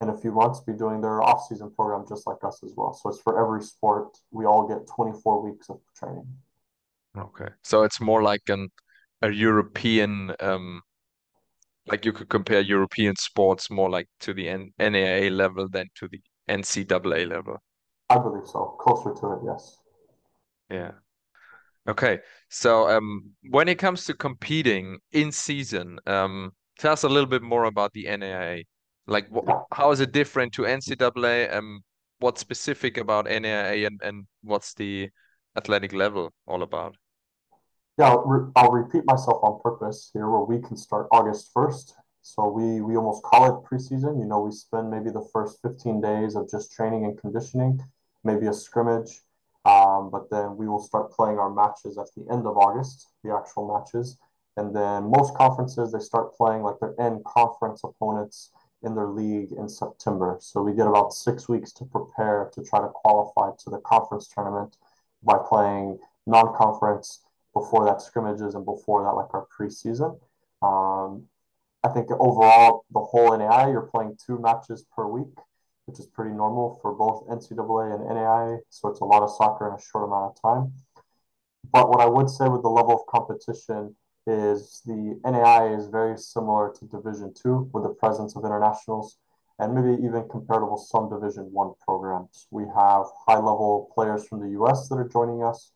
in 0.00 0.08
a 0.08 0.18
few 0.18 0.32
months 0.32 0.60
be 0.60 0.72
doing 0.72 1.00
their 1.00 1.22
off-season 1.22 1.70
program 1.76 2.04
just 2.08 2.26
like 2.26 2.42
us 2.42 2.60
as 2.64 2.72
well. 2.76 2.92
So 2.92 3.08
it's 3.08 3.20
for 3.20 3.40
every 3.40 3.62
sport. 3.62 4.18
We 4.32 4.46
all 4.46 4.66
get 4.66 4.88
24 4.92 5.42
weeks 5.48 5.70
of 5.70 5.78
training. 5.96 6.26
Okay, 7.16 7.50
so 7.62 7.84
it's 7.84 8.00
more 8.00 8.22
like 8.22 8.48
an 8.48 8.68
a 9.20 9.30
European 9.30 10.34
um, 10.40 10.82
like 11.86 12.04
you 12.04 12.12
could 12.12 12.28
compare 12.28 12.60
European 12.60 13.16
sports 13.16 13.70
more 13.70 13.90
like 13.90 14.08
to 14.20 14.34
the 14.34 14.48
N 14.48 14.72
NAIA 14.80 15.30
level 15.30 15.68
than 15.68 15.88
to 15.96 16.08
the 16.08 16.20
NCAA 16.48 17.28
level. 17.28 17.58
I 18.12 18.18
believe 18.18 18.46
so. 18.46 18.76
Closer 18.78 19.14
to 19.20 19.32
it, 19.32 19.38
yes. 19.42 19.78
Yeah. 20.70 20.92
Okay. 21.88 22.18
So 22.50 22.88
um 22.90 23.30
when 23.48 23.68
it 23.68 23.78
comes 23.78 24.04
to 24.04 24.14
competing 24.14 24.98
in 25.12 25.32
season, 25.32 25.98
um 26.06 26.52
tell 26.78 26.92
us 26.92 27.04
a 27.04 27.08
little 27.08 27.26
bit 27.26 27.42
more 27.42 27.64
about 27.64 27.92
the 27.94 28.04
NAIA. 28.04 28.64
Like 29.06 29.28
wh 29.30 29.50
how 29.72 29.92
is 29.92 30.00
it 30.00 30.12
different 30.12 30.52
to 30.54 30.62
NCAA? 30.62 31.54
Um 31.56 31.80
what's 32.18 32.40
specific 32.42 32.98
about 32.98 33.24
NAIA 33.26 33.86
and, 33.86 33.98
and 34.04 34.26
what's 34.42 34.74
the 34.74 35.08
athletic 35.56 35.94
level 35.94 36.32
all 36.46 36.62
about? 36.62 36.94
Yeah, 37.98 38.10
I'll, 38.10 38.24
re 38.26 38.52
I'll 38.56 38.72
repeat 38.72 39.04
myself 39.06 39.42
on 39.42 39.58
purpose 39.62 40.10
here 40.12 40.28
where 40.28 40.44
we 40.44 40.60
can 40.60 40.76
start 40.76 41.08
August 41.10 41.50
1st 41.54 41.94
so 42.22 42.48
we 42.48 42.80
we 42.80 42.96
almost 42.96 43.24
call 43.24 43.44
it 43.46 43.68
preseason. 43.68 44.20
You 44.20 44.26
know, 44.26 44.40
we 44.40 44.52
spend 44.52 44.90
maybe 44.90 45.10
the 45.10 45.28
first 45.32 45.58
15 45.60 46.00
days 46.00 46.36
of 46.36 46.48
just 46.48 46.72
training 46.72 47.04
and 47.04 47.18
conditioning, 47.18 47.80
maybe 48.24 48.46
a 48.46 48.54
scrimmage, 48.54 49.22
Um, 49.64 50.10
but 50.10 50.28
then 50.30 50.56
we 50.56 50.68
will 50.68 50.80
start 50.82 51.12
playing 51.12 51.38
our 51.38 51.50
matches 51.50 51.96
at 51.96 52.08
the 52.16 52.24
end 52.32 52.46
of 52.46 52.56
August, 52.56 53.08
the 53.22 53.32
actual 53.34 53.72
matches. 53.72 54.18
And 54.56 54.74
then 54.74 55.04
most 55.10 55.34
conferences, 55.36 55.92
they 55.92 56.00
start 56.00 56.34
playing 56.34 56.62
like 56.62 56.78
their 56.80 56.94
end 57.00 57.24
conference 57.24 57.82
opponents 57.84 58.50
in 58.82 58.94
their 58.96 59.06
league 59.06 59.52
in 59.52 59.68
September. 59.68 60.36
So 60.40 60.62
we 60.62 60.74
get 60.74 60.88
about 60.88 61.12
six 61.12 61.48
weeks 61.48 61.72
to 61.74 61.84
prepare 61.84 62.50
to 62.54 62.64
try 62.64 62.80
to 62.80 62.88
qualify 62.88 63.50
to 63.62 63.70
the 63.70 63.78
conference 63.78 64.26
tournament 64.28 64.76
by 65.22 65.38
playing 65.48 65.98
non-conference 66.26 67.20
before 67.54 67.84
that 67.86 68.02
scrimmages 68.02 68.54
and 68.56 68.64
before 68.64 69.02
that 69.04 69.10
like 69.10 69.32
our 69.34 69.46
preseason. 69.56 70.18
Um, 70.62 71.28
I 71.84 71.88
think 71.88 72.10
overall 72.10 72.84
the 72.92 73.00
whole 73.00 73.36
NAI 73.36 73.70
you're 73.70 73.82
playing 73.82 74.16
two 74.24 74.38
matches 74.38 74.84
per 74.94 75.06
week, 75.06 75.34
which 75.86 75.98
is 75.98 76.06
pretty 76.06 76.32
normal 76.32 76.78
for 76.80 76.92
both 76.94 77.26
NCAA 77.28 77.94
and 77.94 78.08
NAI. 78.08 78.58
So 78.68 78.88
it's 78.88 79.00
a 79.00 79.04
lot 79.04 79.22
of 79.22 79.30
soccer 79.30 79.68
in 79.68 79.74
a 79.74 79.80
short 79.80 80.04
amount 80.04 80.32
of 80.36 80.42
time. 80.42 80.72
But 81.72 81.88
what 81.88 82.00
I 82.00 82.06
would 82.06 82.28
say 82.28 82.48
with 82.48 82.62
the 82.62 82.68
level 82.68 82.94
of 82.94 83.06
competition 83.06 83.94
is 84.26 84.82
the 84.86 85.20
NAI 85.24 85.74
is 85.74 85.88
very 85.88 86.16
similar 86.16 86.72
to 86.78 86.84
Division 86.86 87.34
Two 87.34 87.70
with 87.72 87.82
the 87.82 87.94
presence 87.94 88.36
of 88.36 88.44
internationals 88.44 89.18
and 89.58 89.74
maybe 89.74 90.02
even 90.02 90.28
comparable 90.28 90.76
some 90.76 91.08
Division 91.10 91.44
One 91.52 91.72
programs. 91.86 92.46
We 92.50 92.64
have 92.64 93.06
high 93.26 93.36
level 93.36 93.90
players 93.94 94.26
from 94.26 94.40
the 94.40 94.60
US 94.62 94.88
that 94.88 94.96
are 94.96 95.08
joining 95.08 95.42
us, 95.42 95.72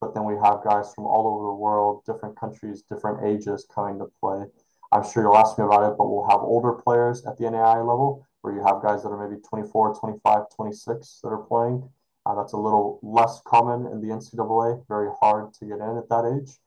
but 0.00 0.14
then 0.14 0.24
we 0.24 0.34
have 0.34 0.64
guys 0.64 0.94
from 0.94 1.04
all 1.04 1.26
over 1.26 1.44
the 1.46 1.54
world, 1.54 2.02
different 2.06 2.38
countries, 2.38 2.82
different 2.90 3.26
ages 3.26 3.66
coming 3.74 3.98
to 3.98 4.06
play. 4.20 4.44
I'm 4.92 5.04
sure 5.04 5.22
you'll 5.22 5.36
ask 5.36 5.58
me 5.58 5.64
about 5.64 5.90
it, 5.90 5.96
but 5.96 6.08
we'll 6.08 6.28
have 6.28 6.40
older 6.40 6.72
players 6.72 7.24
at 7.26 7.36
the 7.38 7.50
NAI 7.50 7.78
level 7.78 8.26
where 8.42 8.54
you 8.54 8.64
have 8.64 8.82
guys 8.82 9.02
that 9.02 9.10
are 9.10 9.28
maybe 9.28 9.40
24, 9.42 9.98
25, 9.98 10.42
26 10.54 11.20
that 11.22 11.28
are 11.28 11.44
playing. 11.44 11.88
Uh, 12.26 12.34
that's 12.34 12.52
a 12.52 12.56
little 12.56 13.00
less 13.02 13.40
common 13.46 13.86
in 13.90 14.00
the 14.00 14.08
NCAA, 14.08 14.86
very 14.88 15.10
hard 15.20 15.52
to 15.54 15.64
get 15.64 15.78
in 15.78 15.96
at 15.96 16.08
that 16.08 16.24
age. 16.24 16.58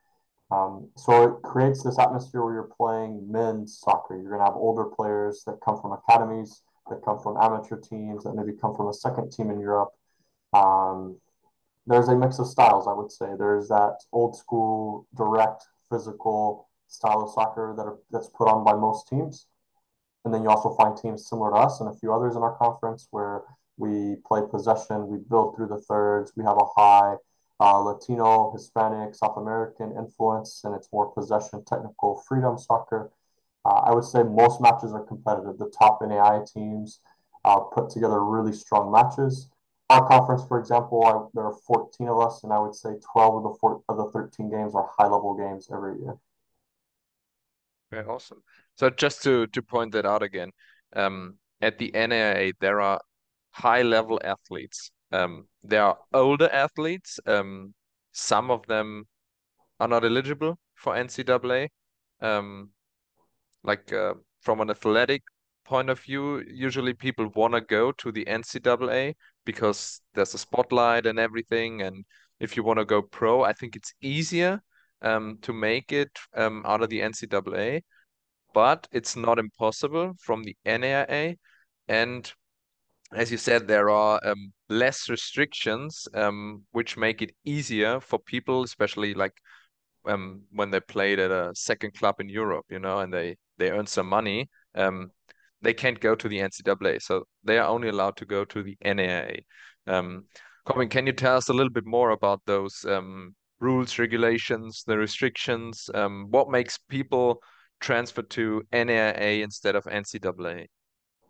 Um, 0.52 0.90
so 0.98 1.24
it 1.24 1.42
creates 1.42 1.84
this 1.84 1.98
atmosphere 2.00 2.44
where 2.44 2.54
you're 2.54 2.72
playing 2.78 3.32
men's 3.32 3.80
soccer. 3.80 4.16
You're 4.16 4.30
going 4.30 4.40
to 4.40 4.46
have 4.46 4.56
older 4.56 4.86
players 4.86 5.44
that 5.46 5.60
come 5.64 5.80
from 5.82 5.94
academies, 5.94 6.62
that 6.90 7.04
come 7.04 7.20
from 7.20 7.38
amateur 7.42 7.80
teams, 7.80 8.24
that 8.24 8.36
maybe 8.36 8.58
come 8.60 8.76
from 8.76 8.88
a 8.88 8.94
second 8.94 9.32
team 9.32 9.50
in 9.50 9.60
Europe. 9.60 9.90
Um, 10.54 11.18
there's 11.88 12.08
a 12.08 12.16
mix 12.16 12.40
of 12.40 12.48
styles, 12.48 12.88
I 12.88 12.94
would 12.94 13.12
say. 13.12 13.28
There's 13.38 13.68
that 13.70 13.98
old 14.12 14.38
school, 14.38 15.08
direct, 15.16 15.66
physical 15.90 16.70
style 16.88 17.24
of 17.24 17.32
soccer 17.32 17.74
that 17.76 17.84
are, 17.84 17.98
that's 18.12 18.30
put 18.30 18.48
on 18.48 18.64
by 18.64 18.74
most 18.74 19.08
teams. 19.08 19.48
And 20.26 20.34
then 20.34 20.44
you 20.44 20.50
also 20.50 20.74
find 20.76 20.98
teams 20.98 21.28
similar 21.28 21.52
to 21.52 21.58
us 21.58 21.82
and 21.82 21.90
a 21.90 21.98
few 21.98 22.14
others 22.14 22.36
in 22.36 22.42
our 22.42 22.56
conference 22.58 23.08
where 23.12 23.42
we 23.78 24.16
play 24.26 24.42
possession, 24.50 25.08
we 25.08 25.18
build 25.18 25.56
through 25.56 25.68
the 25.68 25.80
thirds, 25.80 26.32
we 26.36 26.44
have 26.44 26.58
a 26.58 26.66
high 26.76 27.16
uh, 27.60 27.80
Latino, 27.80 28.52
Hispanic, 28.52 29.16
South 29.16 29.38
American 29.38 29.96
influence, 29.98 30.62
and 30.64 30.76
it's 30.76 30.90
more 30.92 31.12
possession, 31.12 31.64
technical, 31.66 32.22
freedom 32.28 32.58
soccer. 32.58 33.12
Uh, 33.66 33.84
I 33.86 33.94
would 33.94 34.04
say 34.04 34.24
most 34.24 34.60
matches 34.60 34.92
are 34.92 35.04
competitive. 35.04 35.58
The 35.58 35.70
top 35.70 36.00
NAI 36.02 36.42
teams 36.54 37.00
uh, 37.46 37.60
put 37.60 37.90
together 37.90 38.24
really 38.24 38.54
strong 38.54 38.92
matches. 38.92 39.50
Our 39.90 40.06
conference, 40.08 40.44
for 40.48 40.60
example, 40.60 41.06
I, 41.06 41.24
there 41.34 41.46
are 41.46 41.56
14 41.68 42.08
of 42.10 42.20
us, 42.20 42.44
and 42.44 42.52
I 42.52 42.60
would 42.60 42.76
say 42.76 42.90
12 43.14 43.36
of 43.36 43.44
the 43.44 43.58
four, 43.60 43.82
of 43.88 43.98
the 43.98 44.10
13 44.12 44.50
games 44.50 44.76
are 44.76 44.90
high 44.98 45.08
level 45.08 45.36
games 45.36 45.70
every 45.74 46.00
year. 46.00 46.16
Very 47.92 48.06
awesome. 48.06 48.44
So 48.76 48.90
just 48.90 49.24
to 49.24 49.48
to 49.48 49.62
point 49.62 49.92
that 49.94 50.06
out 50.06 50.24
again, 50.24 50.52
um, 50.96 51.38
at 51.62 51.78
the 51.78 51.92
NAIA 51.92 52.54
there 52.60 52.82
are 52.82 53.00
high 53.52 53.84
level 53.84 54.20
athletes 54.24 54.92
um, 55.14 55.48
there 55.64 55.84
are 55.84 55.98
older 56.14 56.50
athletes. 56.52 57.20
Um, 57.28 57.76
some 58.12 58.50
of 58.50 58.66
them 58.66 59.06
are 59.80 59.88
not 59.88 60.04
eligible 60.04 60.58
for 60.76 60.96
NCAA. 60.96 61.70
Um, 62.20 62.72
like 63.64 63.94
uh, 63.94 64.16
from 64.42 64.60
an 64.60 64.72
athletic 64.72 65.22
point 65.66 65.90
of 65.90 66.00
view, 66.00 66.44
usually 66.48 66.96
people 66.96 67.30
want 67.36 67.54
to 67.54 67.62
go 67.62 67.92
to 67.92 68.12
the 68.12 68.26
NCAA 68.26 69.14
because 69.46 70.02
there's 70.16 70.34
a 70.34 70.40
spotlight 70.40 71.06
and 71.06 71.20
everything. 71.20 71.84
And 71.84 72.06
if 72.40 72.58
you 72.58 72.64
want 72.64 72.80
to 72.80 72.86
go 72.86 73.04
pro, 73.04 73.44
I 73.44 73.54
think 73.54 73.76
it's 73.76 73.94
easier 74.02 74.62
um, 75.04 75.38
to 75.44 75.54
make 75.54 75.92
it 75.92 76.18
um, 76.36 76.64
out 76.66 76.82
of 76.82 76.90
the 76.90 77.02
NCAA, 77.02 77.82
but 78.54 78.88
it's 78.92 79.16
not 79.16 79.40
impossible 79.40 80.14
from 80.20 80.44
the 80.44 80.56
NAIA. 80.66 81.38
And 81.88 82.32
as 83.14 83.32
you 83.32 83.38
said, 83.38 83.68
there 83.68 83.90
are 83.90 84.20
um, 84.24 84.54
less 84.70 85.10
restrictions, 85.10 86.08
um, 86.14 86.64
which 86.72 86.98
make 86.98 87.22
it 87.22 87.32
easier 87.44 88.00
for 88.00 88.20
people, 88.20 88.64
especially 88.64 89.14
like 89.14 89.34
um, 90.06 90.44
when 90.52 90.72
they 90.72 90.80
played 90.80 91.20
at 91.20 91.32
a 91.32 91.52
second 91.54 91.94
club 91.94 92.16
in 92.20 92.30
Europe, 92.30 92.66
you 92.70 92.80
know, 92.80 93.00
and 93.00 93.14
they 93.14 93.38
they 93.58 93.72
earn 93.72 93.86
some 93.86 94.08
money. 94.08 94.50
Um, 94.76 95.12
they 95.62 95.74
can't 95.74 96.00
go 96.00 96.16
to 96.16 96.28
the 96.28 96.40
NCAA, 96.40 97.02
so 97.02 97.24
they 97.44 97.58
are 97.58 97.70
only 97.70 97.88
allowed 97.90 98.18
to 98.18 98.26
go 98.26 98.44
to 98.46 98.64
the 98.64 98.78
NAIA. 98.84 99.42
Um, 99.88 100.26
Corbin, 100.66 100.90
can 100.90 101.08
you 101.08 101.14
tell 101.14 101.38
us 101.38 101.50
a 101.50 101.54
little 101.54 101.72
bit 101.72 101.86
more 101.86 102.12
about 102.12 102.42
those 102.46 102.86
um, 102.86 103.36
rules, 103.60 103.98
regulations, 103.98 104.84
the 104.86 104.98
restrictions? 104.98 105.90
What 105.94 106.50
makes 106.50 106.78
people 106.78 107.42
transfer 107.84 108.22
to 108.22 108.64
NAIA 108.72 109.44
instead 109.44 109.76
of 109.76 109.84
NCAA? 109.84 110.68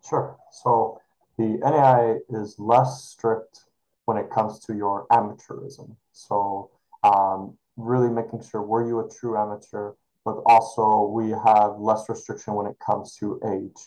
Sure. 0.08 0.36
So 0.52 1.00
the 1.36 1.58
NAI 1.58 2.18
is 2.30 2.56
less 2.58 3.04
strict 3.04 3.64
when 4.04 4.16
it 4.16 4.30
comes 4.30 4.60
to 4.60 4.74
your 4.74 5.06
amateurism. 5.10 5.96
So 6.12 6.70
um, 7.02 7.58
really 7.76 8.08
making 8.08 8.42
sure 8.48 8.62
were 8.62 8.86
you 8.86 9.00
a 9.00 9.10
true 9.10 9.36
amateur, 9.36 9.92
but 10.24 10.36
also 10.46 11.10
we 11.12 11.30
have 11.30 11.78
less 11.78 12.08
restriction 12.08 12.54
when 12.54 12.66
it 12.66 12.76
comes 12.78 13.16
to 13.16 13.40
age. 13.46 13.80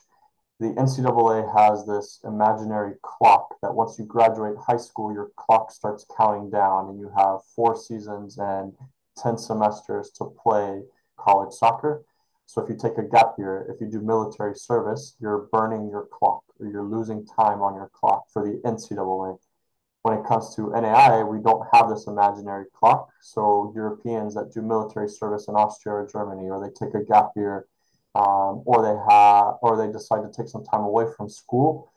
The 0.59 0.74
NCAA 0.74 1.53
has 1.55 1.86
this 1.86 2.19
imaginary 2.25 2.95
clock 3.03 3.55
that 3.62 3.74
once 3.74 3.97
you 4.00 4.05
graduate 4.05 4.55
high 4.57 4.77
school, 4.77 5.13
your 5.13 5.29
clock 5.38 5.71
starts 5.71 6.05
counting 6.17 6.50
down 6.50 6.89
and 6.89 7.00
you 7.00 7.12
have 7.15 7.39
four 7.55 7.77
seasons 7.77 8.39
and 8.39 8.74
10 9.17 9.38
semesters 9.38 10.09
to 10.17 10.25
play 10.43 10.81
college 11.15 11.53
soccer. 11.53 12.03
So 12.48 12.63
if 12.63 12.70
you 12.70 12.77
take 12.77 12.98
a 12.98 13.04
gap 13.04 13.36
year, 13.38 13.68
if 13.70 13.82
you 13.82 13.88
do 13.88 14.00
military 14.00 14.56
service, 14.56 15.18
you're 15.20 15.50
burning 15.51 15.89
your 15.89 16.08
clock 16.10 16.44
or 16.60 16.68
you're 16.68 16.82
losing 16.82 17.25
time 17.25 17.62
on 17.62 17.75
your 17.75 17.92
clock 17.94 18.32
for 18.32 18.42
the 18.42 18.62
NCAA. 18.63 19.38
When 20.04 20.18
it 20.18 20.25
comes 20.25 20.56
to 20.56 20.72
NAI, 20.72 21.24
we 21.24 21.39
don't 21.39 21.68
have 21.74 21.89
this 21.89 22.08
imaginary 22.08 22.66
clock. 22.74 23.10
So 23.22 23.74
Europeans 23.75 24.34
that 24.36 24.54
do 24.54 24.62
military 24.62 25.10
service 25.10 25.50
in 25.50 25.56
Austria 25.56 25.96
or 25.96 26.08
Germany, 26.10 26.50
or 26.50 26.62
they 26.62 26.74
take 26.74 26.96
a 26.96 27.04
gap 27.04 27.32
year, 27.36 27.68
um, 28.16 28.63
or 28.66 28.82
they 28.82 28.98
have, 29.12 29.56
or 29.62 29.75
they 29.75 29.92
decide 29.92 30.22
to 30.22 30.32
take 30.32 30.48
some 30.48 30.63
time 30.63 30.84
away 30.84 31.06
from 31.18 31.27
school, 31.27 31.92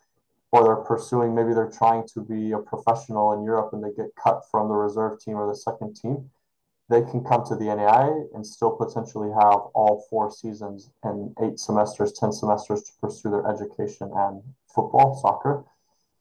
or 0.50 0.64
they're 0.64 0.84
pursuing, 0.84 1.32
maybe 1.32 1.54
they're 1.54 1.70
trying 1.70 2.08
to 2.08 2.22
be 2.22 2.50
a 2.50 2.58
professional 2.58 3.34
in 3.34 3.44
Europe 3.44 3.70
and 3.72 3.84
they 3.84 3.92
get 3.92 4.10
cut 4.16 4.42
from 4.50 4.66
the 4.66 4.74
reserve 4.74 5.20
team 5.20 5.36
or 5.36 5.46
the 5.46 5.54
second 5.54 5.94
team 5.94 6.28
they 6.90 7.02
can 7.02 7.22
come 7.22 7.44
to 7.46 7.54
the 7.54 7.72
NAI 7.72 8.10
and 8.34 8.44
still 8.44 8.72
potentially 8.72 9.30
have 9.30 9.60
all 9.78 10.04
four 10.10 10.28
seasons 10.28 10.90
and 11.04 11.32
eight 11.40 11.58
semesters, 11.60 12.12
10 12.14 12.32
semesters 12.32 12.82
to 12.82 12.92
pursue 13.00 13.30
their 13.30 13.46
education 13.46 14.10
and 14.12 14.42
football, 14.74 15.16
soccer. 15.22 15.64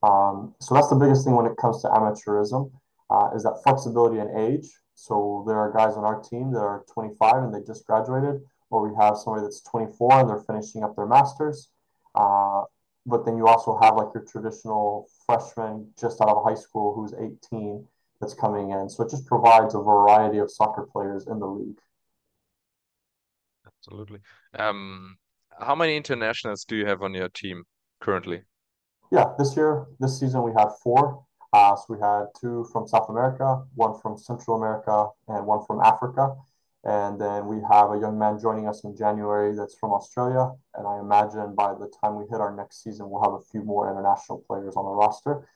Um, 0.03 0.53
so 0.61 0.75
that's 0.75 0.89
the 0.89 0.95
biggest 0.95 1.25
thing 1.25 1.35
when 1.35 1.47
it 1.47 1.57
comes 1.57 1.81
to 1.81 1.88
amateurism 1.88 2.71
uh, 3.09 3.31
is 3.35 3.43
that 3.43 3.61
flexibility 3.63 4.19
and 4.19 4.29
age. 4.38 4.69
So 4.93 5.43
there 5.47 5.57
are 5.57 5.73
guys 5.73 5.95
on 5.95 6.03
our 6.03 6.21
team 6.21 6.53
that 6.53 6.59
are 6.59 6.85
25 6.93 7.43
and 7.43 7.53
they 7.53 7.65
just 7.65 7.88
graduated, 7.88 8.39
or 8.69 8.88
we 8.88 8.95
have 8.95 9.17
somebody 9.17 9.43
that's 9.43 9.61
24 9.61 10.19
and 10.19 10.29
they're 10.29 10.43
finishing 10.45 10.83
up 10.83 10.95
their 10.95 11.07
masters. 11.07 11.69
Uh, 12.13 12.61
but 13.07 13.25
then 13.25 13.38
you 13.38 13.47
also 13.47 13.79
have 13.81 13.95
like 13.95 14.09
your 14.13 14.23
traditional 14.23 15.07
freshman 15.25 15.89
just 15.99 16.21
out 16.21 16.29
of 16.29 16.43
high 16.43 16.53
school 16.53 16.93
who's 16.93 17.13
18 17.13 17.88
that's 18.19 18.33
coming 18.33 18.71
in. 18.71 18.89
So 18.89 19.03
it 19.03 19.09
just 19.09 19.25
provides 19.25 19.75
a 19.75 19.79
variety 19.79 20.39
of 20.39 20.51
soccer 20.51 20.88
players 20.91 21.27
in 21.27 21.39
the 21.39 21.47
league. 21.47 21.79
Absolutely. 23.65 24.19
Um, 24.57 25.17
how 25.59 25.75
many 25.75 25.95
internationals 25.95 26.65
do 26.65 26.75
you 26.75 26.85
have 26.85 27.01
on 27.01 27.13
your 27.13 27.29
team 27.29 27.63
currently? 28.01 28.41
Yeah, 29.11 29.25
this 29.38 29.55
year, 29.55 29.88
this 29.99 30.19
season, 30.19 30.43
we 30.43 30.51
had 30.57 30.69
four. 30.83 31.23
Uh, 31.51 31.75
so 31.75 31.85
we 31.89 31.97
had 31.99 32.25
two 32.39 32.67
from 32.71 32.88
South 32.88 33.09
America, 33.09 33.63
one 33.73 33.99
from 33.99 34.17
Central 34.17 34.57
America, 34.57 35.07
and 35.27 35.45
one 35.45 35.65
from 35.65 35.81
Africa. 35.81 36.35
And 36.83 37.19
then 37.19 37.47
we 37.47 37.57
have 37.69 37.91
a 37.91 37.99
young 37.99 38.17
man 38.17 38.39
joining 38.39 38.67
us 38.67 38.83
in 38.83 38.95
January 38.95 39.55
that's 39.55 39.75
from 39.77 39.91
Australia. 39.91 40.51
And 40.75 40.88
I 40.88 40.99
imagine 40.99 41.55
by 41.55 41.73
the 41.73 41.91
time 42.01 42.15
we 42.15 42.25
hit 42.29 42.39
our 42.39 42.55
next 42.55 42.83
season, 42.83 43.09
we'll 43.09 43.23
have 43.23 43.33
a 43.33 43.43
few 43.51 43.63
more 43.63 43.89
international 43.89 44.43
players 44.47 44.75
on 44.75 44.85
the 44.85 44.91
roster. 44.91 45.47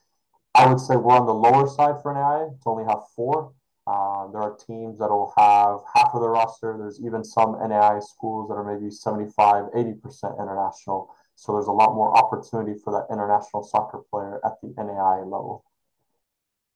I 0.55 0.67
would 0.67 0.79
say 0.79 0.95
we're 0.95 1.15
on 1.15 1.25
the 1.25 1.33
lower 1.33 1.67
side 1.67 2.01
for 2.01 2.13
NAI 2.13 2.49
to 2.63 2.69
only 2.69 2.85
have 2.85 2.99
four. 3.15 3.53
Uh, 3.85 4.27
there 4.31 4.41
are 4.41 4.55
teams 4.55 4.99
that 4.99 5.09
will 5.09 5.33
have 5.35 5.79
half 5.93 6.11
of 6.13 6.21
the 6.21 6.29
roster. 6.29 6.75
There's 6.77 7.01
even 7.03 7.23
some 7.23 7.57
NAI 7.59 7.99
schools 7.99 8.47
that 8.47 8.55
are 8.55 8.63
maybe 8.63 8.89
75, 8.89 9.65
80% 9.75 10.39
international. 10.39 11.13
So 11.35 11.53
there's 11.53 11.67
a 11.67 11.71
lot 11.71 11.95
more 11.95 12.15
opportunity 12.15 12.79
for 12.81 12.93
that 12.93 13.13
international 13.13 13.63
soccer 13.63 14.01
player 14.09 14.39
at 14.45 14.53
the 14.61 14.73
NAI 14.77 15.23
level. 15.23 15.65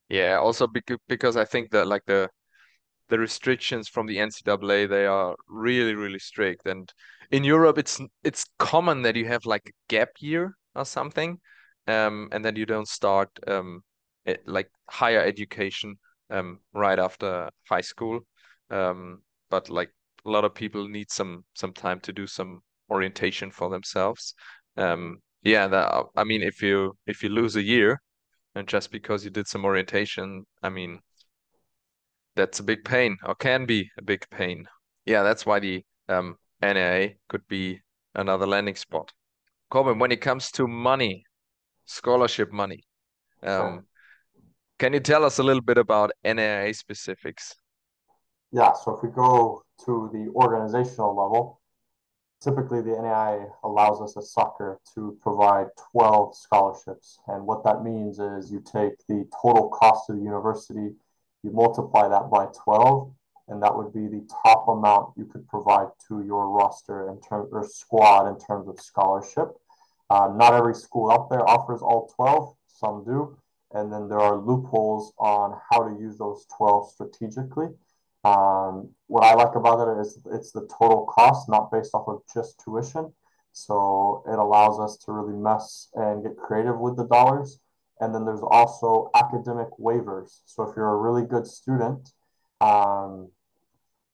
Yeah, 0.09 0.39
also 0.39 0.67
because 0.67 0.97
because 1.07 1.37
I 1.37 1.45
think 1.45 1.71
that 1.71 1.87
like 1.87 2.05
the 2.05 2.29
the 3.09 3.19
restrictions 3.19 3.87
from 3.87 4.07
the 4.07 4.17
NCAA 4.17 4.89
they 4.89 5.05
are 5.05 5.35
really 5.47 5.95
really 5.95 6.19
strict 6.19 6.65
and 6.65 6.91
in 7.31 7.43
Europe 7.43 7.77
it's 7.77 8.01
it's 8.23 8.45
common 8.57 9.01
that 9.03 9.15
you 9.15 9.25
have 9.27 9.45
like 9.45 9.67
a 9.67 9.71
gap 9.87 10.09
year 10.19 10.57
or 10.75 10.85
something 10.85 11.39
um 11.87 12.27
and 12.31 12.43
then 12.43 12.55
you 12.55 12.65
don't 12.65 12.87
start 12.87 13.29
um 13.47 13.81
it, 14.25 14.41
like 14.47 14.69
higher 14.89 15.21
education 15.21 15.95
um 16.29 16.59
right 16.73 16.99
after 16.99 17.49
high 17.69 17.81
school 17.81 18.19
um 18.69 19.21
but 19.49 19.69
like 19.69 19.89
a 20.25 20.29
lot 20.29 20.45
of 20.45 20.53
people 20.53 20.87
need 20.87 21.09
some 21.09 21.43
some 21.55 21.73
time 21.73 21.99
to 22.01 22.11
do 22.11 22.27
some 22.27 22.61
orientation 22.89 23.51
for 23.51 23.69
themselves 23.69 24.33
um 24.77 25.17
yeah 25.43 25.67
that 25.67 26.05
I 26.15 26.23
mean 26.23 26.41
if 26.41 26.61
you 26.61 26.97
if 27.05 27.23
you 27.23 27.29
lose 27.29 27.55
a 27.55 27.63
year 27.63 28.01
and 28.55 28.67
just 28.67 28.91
because 28.91 29.23
you 29.23 29.29
did 29.29 29.47
some 29.47 29.65
orientation 29.65 30.45
I 30.63 30.69
mean 30.69 30.99
that's 32.37 32.59
a 32.59 32.63
big 32.63 32.85
pain 32.85 33.17
or 33.25 33.35
can 33.35 33.65
be 33.65 33.89
a 33.97 34.01
big 34.01 34.23
pain. 34.29 34.67
Yeah, 35.05 35.23
that's 35.23 35.45
why 35.45 35.59
the 35.59 35.83
um, 36.07 36.37
NAIA 36.61 37.15
could 37.27 37.45
be 37.47 37.81
another 38.15 38.45
landing 38.45 38.75
spot. 38.75 39.11
Corbin, 39.69 39.99
when 39.99 40.11
it 40.11 40.21
comes 40.21 40.51
to 40.51 40.67
money, 40.67 41.25
scholarship 41.87 42.51
money, 42.51 42.83
um, 43.43 43.85
can 44.77 44.93
you 44.93 44.99
tell 44.99 45.25
us 45.25 45.39
a 45.39 45.43
little 45.43 45.61
bit 45.61 45.77
about 45.77 46.11
NAIA 46.23 46.75
specifics? 46.75 47.55
Yeah, 48.51 48.73
so 48.73 48.95
if 48.95 49.03
we 49.03 49.09
go 49.09 49.63
to 49.85 50.09
the 50.13 50.31
organizational 50.35 51.15
level, 51.15 51.59
typically 52.43 52.81
the 52.81 52.91
NAIA 52.91 53.47
allows 53.63 54.01
us 54.01 54.15
as 54.15 54.31
soccer 54.31 54.79
to 54.93 55.17
provide 55.21 55.67
12 55.91 56.37
scholarships. 56.37 57.19
And 57.27 57.45
what 57.45 57.63
that 57.63 57.83
means 57.83 58.19
is 58.19 58.51
you 58.51 58.61
take 58.61 58.93
the 59.09 59.27
total 59.41 59.69
cost 59.69 60.09
of 60.09 60.17
the 60.17 60.23
university 60.23 60.95
you 61.43 61.51
multiply 61.51 62.07
that 62.09 62.29
by 62.29 62.47
12, 62.63 63.13
and 63.47 63.61
that 63.61 63.75
would 63.75 63.93
be 63.93 64.07
the 64.07 64.27
top 64.43 64.67
amount 64.67 65.13
you 65.15 65.25
could 65.25 65.47
provide 65.47 65.87
to 66.07 66.23
your 66.23 66.49
roster 66.49 67.09
in 67.09 67.21
terms 67.21 67.49
or 67.51 67.63
squad 67.63 68.27
in 68.27 68.37
terms 68.39 68.67
of 68.67 68.79
scholarship. 68.79 69.49
Uh, 70.09 70.31
not 70.35 70.53
every 70.53 70.73
school 70.73 71.11
out 71.11 71.29
there 71.29 71.47
offers 71.47 71.81
all 71.81 72.11
12, 72.15 72.55
some 72.67 73.03
do. 73.03 73.37
And 73.71 73.91
then 73.91 74.07
there 74.07 74.19
are 74.19 74.37
loopholes 74.37 75.13
on 75.19 75.59
how 75.69 75.83
to 75.83 75.99
use 75.99 76.17
those 76.17 76.45
12 76.55 76.91
strategically. 76.91 77.67
Um, 78.23 78.89
what 79.07 79.23
I 79.23 79.33
like 79.33 79.55
about 79.55 79.87
it 79.87 80.01
is 80.01 80.19
it's 80.31 80.51
the 80.51 80.67
total 80.79 81.05
cost, 81.05 81.49
not 81.49 81.71
based 81.71 81.93
off 81.93 82.07
of 82.07 82.21
just 82.33 82.61
tuition. 82.63 83.13
So 83.51 84.23
it 84.27 84.37
allows 84.37 84.79
us 84.79 84.97
to 85.05 85.11
really 85.11 85.37
mess 85.37 85.89
and 85.95 86.23
get 86.23 86.37
creative 86.37 86.79
with 86.79 86.95
the 86.95 87.07
dollars. 87.07 87.59
And 87.99 88.13
then 88.13 88.25
there's 88.25 88.41
also 88.41 89.09
academic 89.15 89.69
waivers. 89.79 90.41
So 90.45 90.63
if 90.63 90.75
you're 90.75 90.93
a 90.93 90.97
really 90.97 91.25
good 91.25 91.47
student 91.47 92.11
um, 92.61 93.29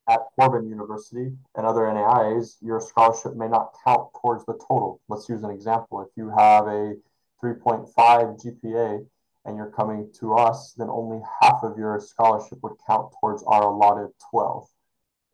at 0.09 0.19
Corban 0.35 0.67
University 0.67 1.31
and 1.55 1.65
other 1.65 1.81
NAIAs, 1.81 2.57
your 2.61 2.81
scholarship 2.81 3.35
may 3.35 3.47
not 3.47 3.73
count 3.85 4.09
towards 4.21 4.45
the 4.45 4.53
total. 4.53 4.99
Let's 5.07 5.29
use 5.29 5.43
an 5.43 5.51
example. 5.51 6.01
If 6.01 6.09
you 6.17 6.29
have 6.29 6.67
a 6.67 6.95
3.5 7.43 7.93
GPA 7.95 9.05
and 9.45 9.57
you're 9.57 9.71
coming 9.71 10.11
to 10.19 10.33
us, 10.33 10.73
then 10.77 10.89
only 10.89 11.21
half 11.41 11.63
of 11.63 11.77
your 11.77 11.99
scholarship 11.99 12.59
would 12.63 12.73
count 12.85 13.13
towards 13.19 13.43
our 13.43 13.63
allotted 13.63 14.09
12. 14.31 14.67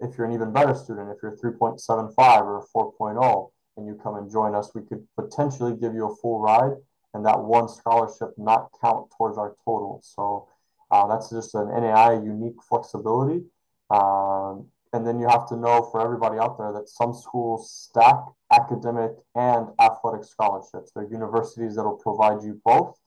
If 0.02 0.18
you're 0.18 0.28
an 0.28 0.34
even 0.34 0.54
better 0.54 0.76
student, 0.76 1.10
if 1.10 1.18
you're 1.22 1.36
3.75 1.36 2.16
or 2.18 2.66
4.0 3.00 3.52
and 3.78 3.88
you 3.88 4.00
come 4.02 4.16
and 4.16 4.32
join 4.32 4.56
us, 4.56 4.74
we 4.74 4.82
could 4.82 5.06
potentially 5.16 5.76
give 5.76 5.94
you 5.94 6.12
a 6.12 6.16
full 6.16 6.40
ride 6.40 6.74
and 7.14 7.26
that 7.26 7.40
one 7.40 7.68
scholarship 7.68 8.30
not 8.38 8.70
count 8.82 9.08
towards 9.18 9.38
our 9.38 9.56
total. 9.66 10.02
So 10.04 10.48
uh, 10.92 11.08
that's 11.08 11.30
just 11.30 11.56
an 11.56 11.70
NAI 11.70 12.14
unique 12.14 12.62
flexibility. 12.68 13.44
Um, 13.90 14.68
and 14.94 15.06
then 15.06 15.20
you 15.20 15.28
have 15.28 15.48
to 15.50 15.56
know 15.56 15.88
for 15.92 16.02
everybody 16.02 16.40
out 16.40 16.58
there 16.58 16.74
that 16.74 16.90
some 16.90 17.14
schools 17.14 17.72
stack 17.72 18.16
academic 18.52 19.12
and 19.36 19.68
athletic 19.80 20.24
scholarships. 20.24 20.92
There 20.92 21.04
are 21.04 21.12
universities 21.12 21.76
that 21.76 21.84
will 21.84 21.98
provide 21.98 22.44
you 22.44 22.60
both. 22.66 22.98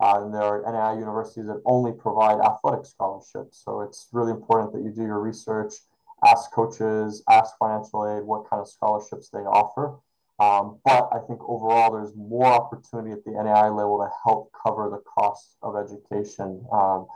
Uh, 0.00 0.22
and 0.22 0.34
there 0.34 0.42
are 0.42 0.62
NAIA 0.62 0.98
universities 0.98 1.46
that 1.46 1.62
only 1.64 1.92
provide 1.92 2.38
athletic 2.40 2.86
scholarships. 2.86 3.62
So 3.64 3.82
it's 3.82 4.08
really 4.12 4.32
important 4.32 4.72
that 4.72 4.82
you 4.82 4.90
do 4.90 5.02
your 5.02 5.20
research, 5.20 5.74
ask 6.26 6.52
coaches, 6.52 7.22
ask 7.30 7.54
financial 7.58 8.08
aid 8.08 8.24
what 8.24 8.48
kind 8.50 8.60
of 8.60 8.68
scholarships 8.68 9.28
they 9.28 9.40
offer. 9.40 9.98
Um, 10.40 10.80
but 10.84 11.08
I 11.12 11.18
think 11.26 11.40
overall 11.42 11.92
there's 11.92 12.16
more 12.16 12.46
opportunity 12.46 13.12
at 13.12 13.24
the 13.24 13.32
NAIA 13.32 13.76
level 13.76 13.98
to 13.98 14.10
help 14.24 14.50
cover 14.64 14.90
the 14.90 15.02
cost 15.08 15.56
of 15.62 15.76
education. 15.76 16.64
Um, 16.72 17.06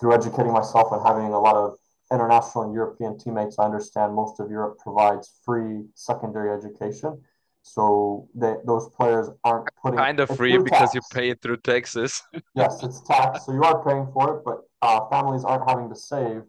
through 0.00 0.14
educating 0.14 0.52
myself 0.52 0.90
and 0.92 1.06
having 1.06 1.32
a 1.32 1.38
lot 1.38 1.56
of 1.56 1.76
international 2.12 2.64
and 2.64 2.74
European 2.74 3.18
teammates, 3.18 3.58
I 3.58 3.64
understand 3.64 4.14
most 4.14 4.40
of 4.40 4.50
Europe 4.50 4.78
provides 4.78 5.30
free 5.44 5.84
secondary 5.94 6.50
education. 6.56 7.22
So 7.62 8.28
they, 8.34 8.54
those 8.64 8.88
players 8.88 9.28
aren't 9.44 9.68
putting 9.82 9.98
kind 9.98 10.18
of 10.18 10.34
free 10.34 10.56
because 10.56 10.92
tax. 10.92 10.94
you 10.94 11.00
pay 11.12 11.30
it 11.30 11.42
through 11.42 11.58
taxes. 11.58 12.22
yes, 12.54 12.82
it's 12.82 13.02
tax, 13.02 13.46
so 13.46 13.52
you 13.52 13.62
are 13.62 13.84
paying 13.84 14.08
for 14.12 14.36
it, 14.36 14.42
but 14.44 14.60
uh, 14.82 15.06
families 15.08 15.44
aren't 15.44 15.68
having 15.68 15.88
to 15.90 15.96
save 15.96 16.42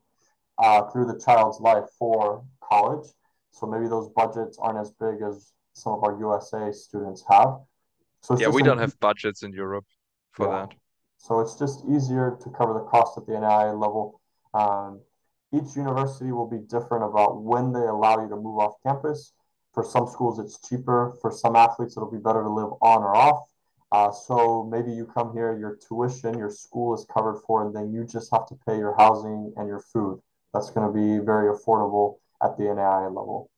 uh, 0.58 0.84
through 0.90 1.08
the 1.08 1.20
child's 1.20 1.60
life 1.60 1.84
for 2.00 2.44
college. 2.64 3.08
So 3.52 3.68
maybe 3.68 3.88
those 3.88 4.10
budgets 4.16 4.58
aren't 4.60 4.80
as 4.80 4.92
big 4.92 5.22
as 5.22 5.52
some 5.74 5.94
of 5.94 6.04
our 6.04 6.18
USA 6.20 6.72
students 6.72 7.24
have. 7.30 7.58
So 8.22 8.38
yeah, 8.38 8.48
we 8.48 8.64
don't 8.64 8.78
have 8.78 8.98
budgets 9.00 9.44
in 9.44 9.52
Europe 9.52 9.86
for 10.32 10.48
yeah. 10.48 10.66
that. 10.68 10.76
So 11.18 11.40
it's 11.40 11.56
just 11.56 11.84
easier 11.86 12.38
to 12.42 12.50
cover 12.50 12.74
the 12.74 12.86
cost 12.86 13.18
at 13.18 13.26
the 13.26 13.34
NAIA 13.34 13.80
level. 13.80 14.22
Um, 14.54 15.02
each 15.54 15.76
university 15.76 16.32
will 16.32 16.50
be 16.50 16.60
different 16.60 17.04
about 17.04 17.42
when 17.42 17.74
they 17.74 17.82
allow 17.82 18.22
you 18.22 18.30
to 18.30 18.36
move 18.36 18.60
off 18.60 18.74
campus. 18.86 19.34
For 19.74 19.84
some 19.84 20.08
schools, 20.08 20.40
it's 20.40 20.60
cheaper. 20.68 21.16
For 21.22 21.32
some 21.32 21.56
athletes, 21.56 21.96
it'll 21.96 22.12
be 22.12 22.18
better 22.18 22.44
to 22.44 22.50
live 22.50 22.72
on 22.82 23.04
or 23.04 23.16
off. 23.16 23.48
Uh, 23.92 24.12
so 24.12 24.68
maybe 24.72 24.92
you 24.92 25.06
come 25.06 25.34
here, 25.34 25.58
your 25.58 25.78
tuition, 25.86 26.38
your 26.38 26.50
school 26.50 26.94
is 26.94 27.06
covered 27.14 27.42
for, 27.46 27.66
and 27.66 27.76
then 27.76 27.92
you 27.92 28.06
just 28.06 28.32
have 28.32 28.46
to 28.48 28.56
pay 28.66 28.78
your 28.78 28.96
housing 28.98 29.54
and 29.58 29.68
your 29.68 29.80
food. 29.80 30.20
That's 30.54 30.70
going 30.70 30.88
to 30.88 30.94
be 30.94 31.24
very 31.24 31.54
affordable 31.54 32.18
at 32.42 32.58
the 32.58 32.64
NAIA 32.64 33.08
level. 33.08 33.50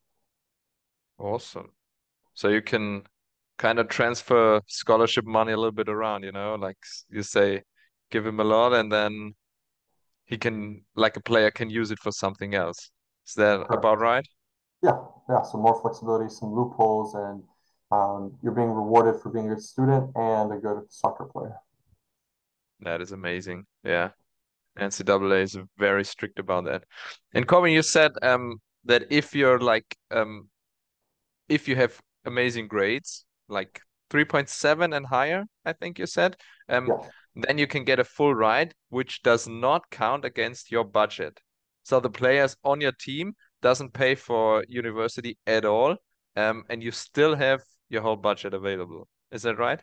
Awesome. 1.19 1.69
So 2.33 2.49
you 2.49 2.61
can 2.61 3.03
kind 3.59 3.77
of 3.77 3.87
transfer 3.87 4.61
scholarship 4.67 5.25
money 5.25 5.51
a 5.51 5.57
little 5.57 5.71
bit 5.71 5.89
around, 5.89 6.23
you 6.23 6.31
know, 6.31 6.55
like 6.55 6.77
you 7.09 7.21
say, 7.21 7.61
give 8.09 8.25
him 8.25 8.39
a 8.39 8.43
lot 8.43 8.73
and 8.73 8.91
then 8.91 9.35
he 10.25 10.37
can, 10.37 10.83
like 10.95 11.17
a 11.17 11.21
player 11.21 11.51
can 11.51 11.69
use 11.69 11.91
it 11.91 11.99
for 11.99 12.11
something 12.11 12.55
else. 12.55 12.91
Is 13.27 13.33
that 13.35 13.57
Correct. 13.57 13.73
about 13.73 13.99
right? 13.99 14.27
Yeah, 14.81 14.97
yeah. 15.29 15.41
So 15.43 15.57
more 15.57 15.79
flexibility, 15.81 16.29
some 16.29 16.53
loopholes, 16.53 17.13
and 17.15 17.43
um, 17.91 18.37
you're 18.41 18.53
being 18.53 18.71
rewarded 18.71 19.21
for 19.21 19.29
being 19.29 19.51
a 19.51 19.55
good 19.55 19.63
student 19.63 20.11
and 20.15 20.51
a 20.51 20.57
good 20.57 20.83
soccer 20.89 21.25
player. 21.25 21.55
That 22.81 23.01
is 23.01 23.11
amazing. 23.11 23.65
Yeah. 23.83 24.09
NCAA 24.77 25.43
is 25.43 25.57
very 25.77 26.03
strict 26.03 26.39
about 26.39 26.65
that. 26.65 26.83
And 27.33 27.47
Corbin, 27.47 27.71
you 27.71 27.83
said 27.83 28.11
um, 28.23 28.57
that 28.85 29.05
if 29.11 29.35
you're 29.35 29.59
like 29.59 29.85
um, 30.09 30.49
if 31.47 31.67
you 31.67 31.75
have 31.75 31.99
amazing 32.25 32.67
grades, 32.67 33.25
like 33.47 33.81
3.7 34.09 34.95
and 34.95 35.05
higher, 35.05 35.45
I 35.65 35.73
think 35.73 35.99
you 35.99 36.05
said, 36.05 36.37
um, 36.69 36.87
yeah. 36.87 37.09
Then 37.35 37.57
you 37.57 37.67
can 37.67 37.83
get 37.83 37.99
a 37.99 38.03
full 38.03 38.35
ride, 38.35 38.73
which 38.89 39.21
does 39.23 39.47
not 39.47 39.89
count 39.89 40.25
against 40.25 40.71
your 40.71 40.83
budget. 40.83 41.39
So 41.83 41.99
the 41.99 42.09
players 42.09 42.55
on 42.63 42.81
your 42.81 42.93
team 42.99 43.33
doesn't 43.61 43.93
pay 43.93 44.15
for 44.15 44.63
university 44.67 45.37
at 45.47 45.65
all, 45.65 45.97
um, 46.35 46.63
and 46.69 46.83
you 46.83 46.91
still 46.91 47.35
have 47.35 47.61
your 47.89 48.01
whole 48.01 48.15
budget 48.15 48.53
available. 48.53 49.07
Is 49.31 49.41
that 49.43 49.57
right? 49.57 49.81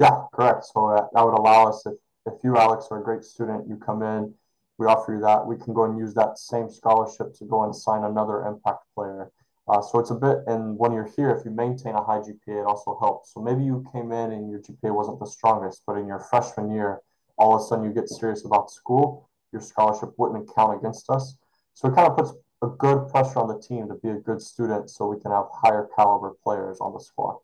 Yeah, 0.00 0.22
correct. 0.32 0.64
So 0.64 0.86
uh, 0.86 1.06
that 1.12 1.24
would 1.24 1.38
allow 1.38 1.68
us, 1.68 1.84
if, 1.86 1.94
if 2.26 2.34
you, 2.44 2.56
Alex, 2.56 2.88
are 2.90 3.00
a 3.00 3.04
great 3.04 3.24
student, 3.24 3.68
you 3.68 3.76
come 3.76 4.02
in, 4.02 4.34
we 4.78 4.86
offer 4.86 5.14
you 5.14 5.20
that. 5.20 5.46
We 5.46 5.56
can 5.56 5.72
go 5.72 5.84
and 5.84 5.98
use 5.98 6.12
that 6.14 6.38
same 6.38 6.68
scholarship 6.68 7.34
to 7.38 7.44
go 7.46 7.64
and 7.64 7.74
sign 7.74 8.04
another 8.04 8.46
impact 8.46 8.84
player. 8.94 9.30
Uh, 9.68 9.82
so 9.82 9.98
it's 9.98 10.10
a 10.10 10.14
bit, 10.14 10.38
and 10.46 10.78
when 10.78 10.92
you're 10.92 11.10
here, 11.16 11.30
if 11.30 11.44
you 11.44 11.50
maintain 11.50 11.94
a 11.94 12.02
high 12.02 12.20
GPA, 12.20 12.60
it 12.60 12.66
also 12.66 12.96
helps. 13.00 13.32
So 13.32 13.40
maybe 13.40 13.64
you 13.64 13.84
came 13.92 14.12
in 14.12 14.30
and 14.30 14.48
your 14.48 14.60
GPA 14.60 14.94
wasn't 14.94 15.18
the 15.18 15.26
strongest, 15.26 15.82
but 15.86 15.96
in 15.96 16.06
your 16.06 16.20
freshman 16.20 16.70
year, 16.70 17.00
all 17.36 17.54
of 17.54 17.60
a 17.60 17.64
sudden 17.64 17.84
you 17.84 17.92
get 17.92 18.08
serious 18.08 18.44
about 18.44 18.70
school, 18.70 19.28
your 19.52 19.60
scholarship 19.60 20.10
wouldn't 20.18 20.54
count 20.54 20.78
against 20.78 21.10
us. 21.10 21.36
So 21.74 21.88
it 21.88 21.94
kind 21.96 22.08
of 22.08 22.16
puts 22.16 22.32
a 22.62 22.68
good 22.68 23.08
pressure 23.08 23.40
on 23.40 23.48
the 23.48 23.58
team 23.58 23.88
to 23.88 23.94
be 23.94 24.08
a 24.08 24.14
good 24.14 24.40
student 24.40 24.88
so 24.88 25.06
we 25.06 25.20
can 25.20 25.32
have 25.32 25.46
higher 25.52 25.88
caliber 25.96 26.34
players 26.42 26.78
on 26.80 26.92
the 26.92 27.00
squad. 27.00 27.38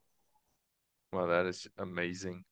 Well, 1.13 1.27
that 1.27 1.47
is 1.47 1.67
amazing. 1.77 2.45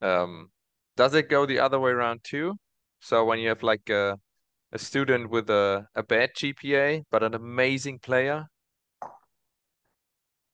Um, 0.00 0.50
does 0.96 1.14
it 1.14 1.28
go 1.28 1.46
the 1.46 1.58
other 1.58 1.78
way 1.78 1.90
around 1.90 2.20
too? 2.24 2.56
So 3.00 3.24
when 3.24 3.38
you 3.38 3.48
have 3.48 3.62
like 3.62 3.90
a, 3.90 4.18
a 4.72 4.78
student 4.78 5.30
with 5.30 5.50
a, 5.50 5.86
a 5.94 6.02
bad 6.02 6.30
GPA, 6.36 7.02
but 7.10 7.22
an 7.22 7.34
amazing 7.34 7.98
player, 7.98 8.46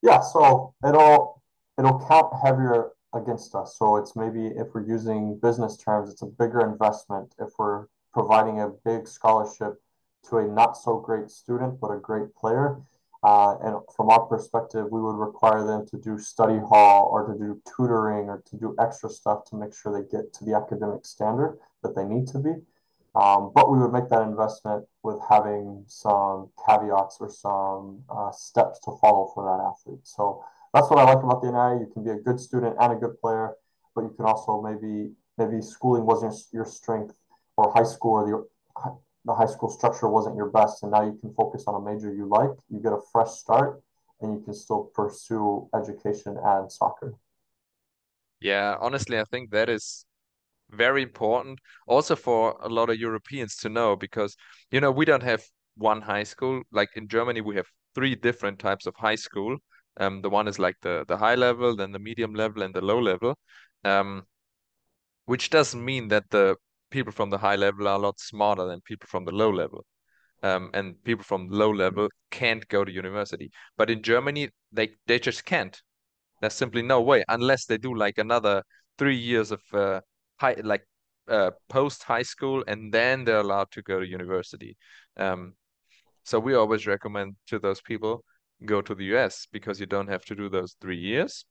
yeah, 0.02 0.20
so 0.20 0.74
it'll 0.86 1.42
it'll 1.78 2.06
count 2.06 2.32
heavier 2.44 2.92
against 3.14 3.54
us. 3.54 3.76
So 3.78 3.96
it's 3.96 4.16
maybe 4.16 4.46
if 4.46 4.68
we're 4.74 4.86
using 4.86 5.38
business 5.40 5.76
terms, 5.76 6.10
it's 6.10 6.22
a 6.22 6.26
bigger 6.26 6.60
investment 6.60 7.34
if 7.38 7.50
we're 7.58 7.86
providing 8.12 8.60
a 8.60 8.70
big 8.84 9.08
scholarship 9.08 9.80
to 10.28 10.38
a 10.38 10.46
not 10.46 10.76
so 10.76 10.98
great 10.98 11.30
student, 11.30 11.80
but 11.80 11.88
a 11.88 11.98
great 11.98 12.34
player. 12.34 12.80
Uh, 13.22 13.56
and 13.62 13.76
from 13.94 14.10
our 14.10 14.20
perspective, 14.26 14.86
we 14.90 15.00
would 15.00 15.16
require 15.16 15.66
them 15.66 15.86
to 15.86 15.96
do 15.98 16.18
study 16.18 16.58
hall 16.58 17.08
or 17.10 17.26
to 17.26 17.38
do 17.38 17.60
tutoring 17.76 18.28
or 18.28 18.42
to 18.46 18.56
do 18.56 18.74
extra 18.78 19.08
stuff 19.08 19.44
to 19.44 19.56
make 19.56 19.74
sure 19.74 19.92
they 19.92 20.08
get 20.16 20.32
to 20.32 20.44
the 20.44 20.54
academic 20.54 21.04
standard 21.04 21.58
that 21.82 21.96
they 21.96 22.04
need 22.04 22.26
to 22.28 22.38
be. 22.38 22.52
Um, 23.16 23.50
but 23.54 23.72
we 23.72 23.78
would 23.78 23.92
make 23.92 24.10
that 24.10 24.22
investment 24.22 24.84
with 25.02 25.18
having 25.26 25.84
some 25.86 26.50
caveats 26.66 27.16
or 27.18 27.30
some 27.30 28.02
uh, 28.10 28.30
steps 28.30 28.78
to 28.80 28.92
follow 29.00 29.30
for 29.34 29.42
that 29.48 29.64
athlete. 29.64 30.06
So 30.06 30.44
that's 30.74 30.90
what 30.90 30.98
I 30.98 31.04
like 31.04 31.24
about 31.24 31.40
the 31.40 31.48
NAIA. 31.48 31.80
You 31.80 31.90
can 31.92 32.04
be 32.04 32.10
a 32.10 32.16
good 32.16 32.38
student 32.38 32.76
and 32.78 32.92
a 32.92 32.96
good 32.96 33.18
player, 33.18 33.54
but 33.94 34.02
you 34.02 34.12
can 34.16 34.26
also 34.26 34.60
maybe 34.60 35.12
maybe 35.38 35.62
schooling 35.62 36.04
wasn't 36.04 36.34
your 36.52 36.66
strength 36.66 37.14
or 37.56 37.72
high 37.72 37.84
school 37.84 38.12
or 38.12 38.26
the 38.26 38.98
the 39.24 39.34
high 39.34 39.46
school 39.46 39.70
structure 39.70 40.08
wasn't 40.08 40.36
your 40.36 40.50
best, 40.50 40.82
and 40.82 40.92
now 40.92 41.02
you 41.02 41.18
can 41.20 41.32
focus 41.34 41.64
on 41.66 41.74
a 41.74 41.84
major 41.84 42.14
you 42.14 42.26
like. 42.26 42.50
You 42.70 42.80
get 42.80 42.92
a 42.92 43.00
fresh 43.12 43.30
start, 43.30 43.82
and 44.20 44.32
you 44.34 44.44
can 44.44 44.54
still 44.54 44.90
pursue 44.94 45.68
education 45.74 46.36
and 46.42 46.70
soccer. 46.70 47.14
Yeah, 48.40 48.76
honestly, 48.80 49.18
I 49.18 49.24
think 49.24 49.50
that 49.50 49.68
is 49.68 50.04
very 50.70 51.02
important 51.02 51.60
also 51.86 52.16
for 52.16 52.56
a 52.62 52.68
lot 52.68 52.90
of 52.90 52.98
Europeans 52.98 53.56
to 53.56 53.68
know 53.68 53.96
because 53.96 54.36
you 54.70 54.80
know 54.80 54.90
we 54.90 55.04
don't 55.04 55.22
have 55.22 55.44
one 55.76 56.00
high 56.02 56.24
school. 56.24 56.62
Like 56.72 56.90
in 56.96 57.08
Germany 57.08 57.40
we 57.40 57.56
have 57.56 57.66
three 57.94 58.14
different 58.14 58.58
types 58.58 58.86
of 58.86 58.94
high 58.96 59.14
school. 59.16 59.56
Um 59.98 60.22
the 60.22 60.30
one 60.30 60.48
is 60.48 60.58
like 60.58 60.76
the 60.82 61.04
the 61.08 61.16
high 61.16 61.34
level 61.36 61.76
then 61.76 61.92
the 61.92 61.98
medium 61.98 62.34
level 62.34 62.62
and 62.62 62.74
the 62.74 62.80
low 62.80 62.98
level. 63.00 63.38
Um 63.84 64.24
which 65.26 65.50
doesn't 65.50 65.84
mean 65.84 66.08
that 66.08 66.30
the 66.30 66.56
people 66.90 67.12
from 67.12 67.30
the 67.30 67.38
high 67.38 67.56
level 67.56 67.88
are 67.88 67.96
a 67.96 67.98
lot 67.98 68.20
smarter 68.20 68.64
than 68.66 68.80
people 68.82 69.06
from 69.08 69.24
the 69.24 69.32
low 69.32 69.50
level. 69.50 69.84
Um 70.42 70.70
and 70.74 71.02
people 71.04 71.24
from 71.24 71.48
low 71.48 71.70
level 71.70 72.08
can't 72.30 72.66
go 72.68 72.84
to 72.84 72.92
university. 72.92 73.50
But 73.76 73.90
in 73.90 74.02
Germany 74.02 74.50
they 74.72 74.90
they 75.06 75.18
just 75.18 75.44
can't. 75.44 75.80
There's 76.40 76.54
simply 76.54 76.82
no 76.82 77.00
way 77.00 77.24
unless 77.28 77.66
they 77.66 77.78
do 77.78 77.94
like 77.94 78.18
another 78.18 78.62
three 78.98 79.16
years 79.16 79.50
of 79.50 79.62
uh, 79.72 80.00
high 80.36 80.56
like 80.62 80.86
uh, 81.28 81.50
post 81.68 82.02
high 82.02 82.22
school 82.22 82.62
and 82.66 82.92
then 82.92 83.24
they're 83.24 83.40
allowed 83.40 83.70
to 83.72 83.82
go 83.82 84.00
to 84.00 84.06
university. 84.06 84.76
Um, 85.16 85.54
so 86.24 86.38
we 86.38 86.54
always 86.54 86.86
recommend 86.86 87.36
to 87.48 87.58
those 87.58 87.80
people 87.80 88.24
go 88.64 88.80
to 88.80 88.94
the 88.94 89.04
US 89.16 89.46
because 89.52 89.80
you 89.80 89.86
don't 89.86 90.08
have 90.08 90.24
to 90.26 90.34
do 90.34 90.48
those 90.48 90.76
three 90.80 90.98
years. 90.98 91.44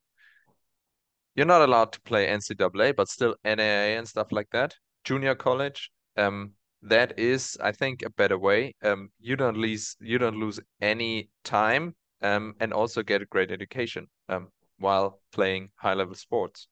You're 1.34 1.46
not 1.46 1.62
allowed 1.62 1.92
to 1.92 2.00
play 2.00 2.26
NCAA 2.26 2.96
but 2.96 3.08
still 3.08 3.36
NAIA 3.44 3.98
and 3.98 4.08
stuff 4.08 4.32
like 4.32 4.48
that. 4.50 4.74
Junior 5.04 5.34
college 5.34 5.90
um, 6.16 6.52
that 6.82 7.18
is 7.18 7.56
I 7.62 7.72
think 7.72 8.02
a 8.02 8.10
better 8.10 8.38
way. 8.38 8.74
Um, 8.82 9.10
you 9.20 9.36
don't 9.36 9.56
lose 9.56 9.96
you 10.00 10.18
don't 10.18 10.38
lose 10.38 10.60
any 10.80 11.28
time 11.44 11.94
um, 12.22 12.54
and 12.60 12.72
also 12.72 13.02
get 13.02 13.22
a 13.22 13.26
great 13.26 13.50
education 13.50 14.06
um, 14.28 14.48
while 14.78 15.20
playing 15.32 15.70
high 15.76 15.94
level 15.94 16.14
sports 16.14 16.68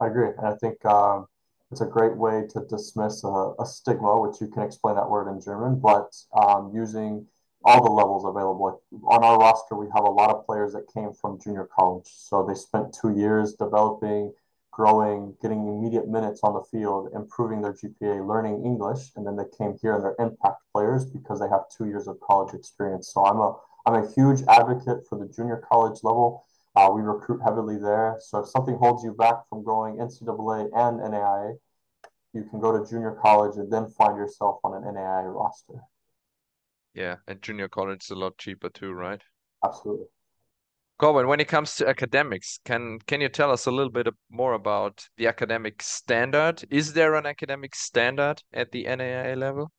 I 0.00 0.06
agree. 0.06 0.28
And 0.36 0.46
I 0.46 0.54
think 0.54 0.84
um, 0.84 1.26
it's 1.70 1.80
a 1.80 1.86
great 1.86 2.16
way 2.16 2.46
to 2.52 2.60
dismiss 2.68 3.24
a, 3.24 3.52
a, 3.58 3.66
stigma, 3.66 4.20
which 4.20 4.40
you 4.40 4.48
can 4.48 4.62
explain 4.62 4.96
that 4.96 5.08
word 5.08 5.28
in 5.28 5.40
German, 5.40 5.80
but 5.80 6.16
um, 6.32 6.72
using 6.74 7.26
all 7.64 7.82
the 7.82 7.90
levels 7.90 8.24
available. 8.24 8.80
On 9.10 9.24
our 9.24 9.38
roster, 9.38 9.74
we 9.74 9.86
have 9.94 10.04
a 10.04 10.10
lot 10.10 10.30
of 10.30 10.46
players 10.46 10.72
that 10.72 10.92
came 10.92 11.12
from 11.12 11.40
junior 11.40 11.68
college. 11.76 12.06
So 12.06 12.44
they 12.46 12.54
spent 12.54 12.94
two 12.98 13.10
years 13.10 13.54
developing, 13.54 14.32
growing, 14.70 15.34
getting 15.42 15.66
immediate 15.66 16.08
minutes 16.08 16.40
on 16.44 16.54
the 16.54 16.62
field, 16.62 17.10
improving 17.14 17.60
their 17.60 17.72
GPA, 17.72 18.26
learning 18.26 18.64
English, 18.64 19.10
and 19.16 19.26
then 19.26 19.36
they 19.36 19.44
came 19.58 19.76
here 19.82 19.94
and 19.94 20.04
they're 20.04 20.16
impact 20.20 20.62
players 20.72 21.04
because 21.04 21.40
they 21.40 21.48
have 21.48 21.68
two 21.76 21.86
years 21.86 22.06
of 22.06 22.20
college 22.20 22.54
experience. 22.54 23.12
So 23.12 23.24
I'm 23.24 23.38
a 23.38 23.56
I'm 23.86 24.04
a 24.04 24.12
huge 24.12 24.42
advocate 24.48 25.06
for 25.08 25.18
the 25.18 25.26
junior 25.26 25.64
college 25.68 26.00
level 26.02 26.44
uh, 26.78 26.90
we 26.92 27.02
recruit 27.02 27.40
heavily 27.44 27.76
there. 27.76 28.16
So 28.20 28.38
if 28.38 28.48
something 28.48 28.76
holds 28.76 29.02
you 29.02 29.12
back 29.12 29.36
from 29.48 29.64
going 29.64 29.96
NCAA 29.96 30.68
and 30.72 31.00
NAIA, 31.00 31.56
you 32.32 32.44
can 32.44 32.60
go 32.60 32.70
to 32.70 32.88
junior 32.88 33.18
college 33.20 33.56
and 33.56 33.72
then 33.72 33.88
find 33.88 34.16
yourself 34.16 34.60
on 34.62 34.74
an 34.74 34.94
NAIA 34.94 35.34
roster. 35.34 35.74
Yeah, 36.94 37.16
and 37.26 37.42
junior 37.42 37.68
college 37.68 38.04
is 38.04 38.10
a 38.10 38.14
lot 38.14 38.38
cheaper 38.38 38.68
too, 38.68 38.92
right? 38.92 39.20
Absolutely. 39.64 40.06
Corbin, 41.00 41.26
when 41.26 41.40
it 41.40 41.48
comes 41.48 41.74
to 41.76 41.88
academics, 41.88 42.60
can 42.64 43.00
can 43.06 43.20
you 43.20 43.28
tell 43.28 43.50
us 43.50 43.66
a 43.66 43.72
little 43.72 43.92
bit 43.92 44.06
more 44.30 44.52
about 44.52 45.08
the 45.16 45.26
academic 45.26 45.82
standard? 45.82 46.64
Is 46.70 46.92
there 46.92 47.14
an 47.16 47.26
academic 47.26 47.74
standard 47.74 48.42
at 48.52 48.70
the 48.70 48.84
NAIA 48.84 49.36
level? 49.36 49.72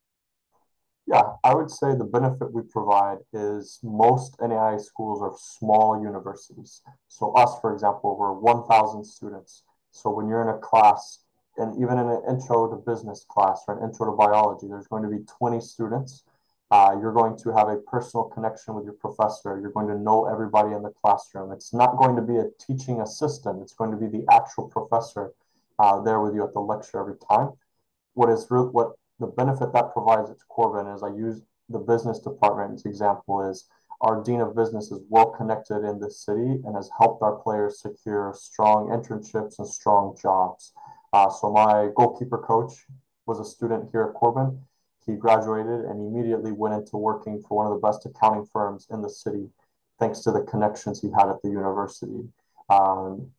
Yeah, 1.09 1.23
I 1.43 1.55
would 1.55 1.71
say 1.71 1.95
the 1.95 2.03
benefit 2.03 2.53
we 2.53 2.61
provide 2.61 3.17
is 3.33 3.79
most 3.81 4.37
NAIA 4.37 4.79
schools 4.79 5.23
are 5.23 5.33
small 5.35 5.99
universities. 6.03 6.83
So 7.07 7.31
us, 7.31 7.59
for 7.61 7.73
example, 7.73 8.15
we're 8.15 8.33
1,000 8.33 9.03
students. 9.03 9.63
So 9.89 10.11
when 10.11 10.27
you're 10.27 10.43
in 10.43 10.55
a 10.55 10.59
class, 10.59 11.23
and 11.57 11.75
even 11.81 11.97
in 11.97 12.07
an 12.07 12.21
intro 12.29 12.69
to 12.69 12.75
business 12.75 13.25
class 13.27 13.63
or 13.67 13.79
an 13.79 13.89
intro 13.89 14.05
to 14.05 14.15
biology, 14.15 14.67
there's 14.67 14.85
going 14.85 15.01
to 15.01 15.09
be 15.09 15.23
20 15.25 15.59
students. 15.61 16.25
Uh, 16.69 16.95
you're 17.01 17.11
going 17.11 17.35
to 17.37 17.51
have 17.53 17.69
a 17.69 17.77
personal 17.77 18.25
connection 18.25 18.75
with 18.75 18.85
your 18.85 18.93
professor. 18.93 19.59
You're 19.59 19.71
going 19.71 19.87
to 19.87 19.97
know 19.97 20.27
everybody 20.31 20.75
in 20.75 20.83
the 20.83 20.91
classroom. 20.91 21.51
It's 21.51 21.73
not 21.73 21.97
going 21.97 22.17
to 22.17 22.21
be 22.21 22.37
a 22.37 22.45
teaching 22.59 23.01
assistant. 23.01 23.63
It's 23.63 23.73
going 23.73 23.89
to 23.89 23.97
be 23.97 24.05
the 24.05 24.31
actual 24.31 24.67
professor 24.67 25.31
uh, 25.79 26.01
there 26.01 26.21
with 26.21 26.35
you 26.35 26.43
at 26.43 26.53
the 26.53 26.59
lecture 26.59 26.99
every 26.99 27.17
time. 27.27 27.53
What 28.13 28.29
is 28.29 28.45
real, 28.51 28.67
what 28.67 28.91
the 29.19 29.27
benefit 29.27 29.73
that 29.73 29.93
provides 29.93 30.29
at 30.29 30.37
Corban 30.47 30.87
is 30.93 31.03
I 31.03 31.09
use 31.09 31.41
the 31.69 31.79
business 31.79 32.19
department's 32.19 32.85
example 32.85 33.49
is 33.49 33.67
our 34.01 34.23
dean 34.23 34.39
of 34.39 34.55
business 34.55 34.91
is 34.91 35.01
well 35.09 35.31
connected 35.31 35.83
in 35.83 35.99
this 35.99 36.23
city 36.23 36.61
and 36.65 36.75
has 36.75 36.89
helped 36.97 37.21
our 37.21 37.35
players 37.35 37.81
secure 37.81 38.33
strong 38.33 38.87
internships 38.89 39.59
and 39.59 39.67
strong 39.67 40.15
jobs. 40.21 40.73
Uh, 41.11 41.29
so 41.29 41.51
my 41.51 41.89
goalkeeper 41.95 42.37
coach 42.37 42.85
was 43.25 43.39
a 43.39 43.45
student 43.45 43.89
here 43.91 44.03
at 44.03 44.13
Corban. 44.13 44.61
He 45.05 45.15
graduated 45.15 45.85
and 45.85 45.99
immediately 45.99 46.51
went 46.51 46.75
into 46.75 46.97
working 46.97 47.41
for 47.41 47.57
one 47.57 47.67
of 47.67 47.73
the 47.73 47.85
best 47.85 48.05
accounting 48.05 48.45
firms 48.45 48.87
in 48.89 49.01
the 49.01 49.09
city, 49.09 49.49
thanks 49.99 50.19
to 50.21 50.31
the 50.31 50.41
connections 50.43 51.01
he 51.01 51.09
had 51.09 51.29
at 51.29 51.41
the 51.41 51.49
university. 51.49 52.23
Um, 52.69 53.31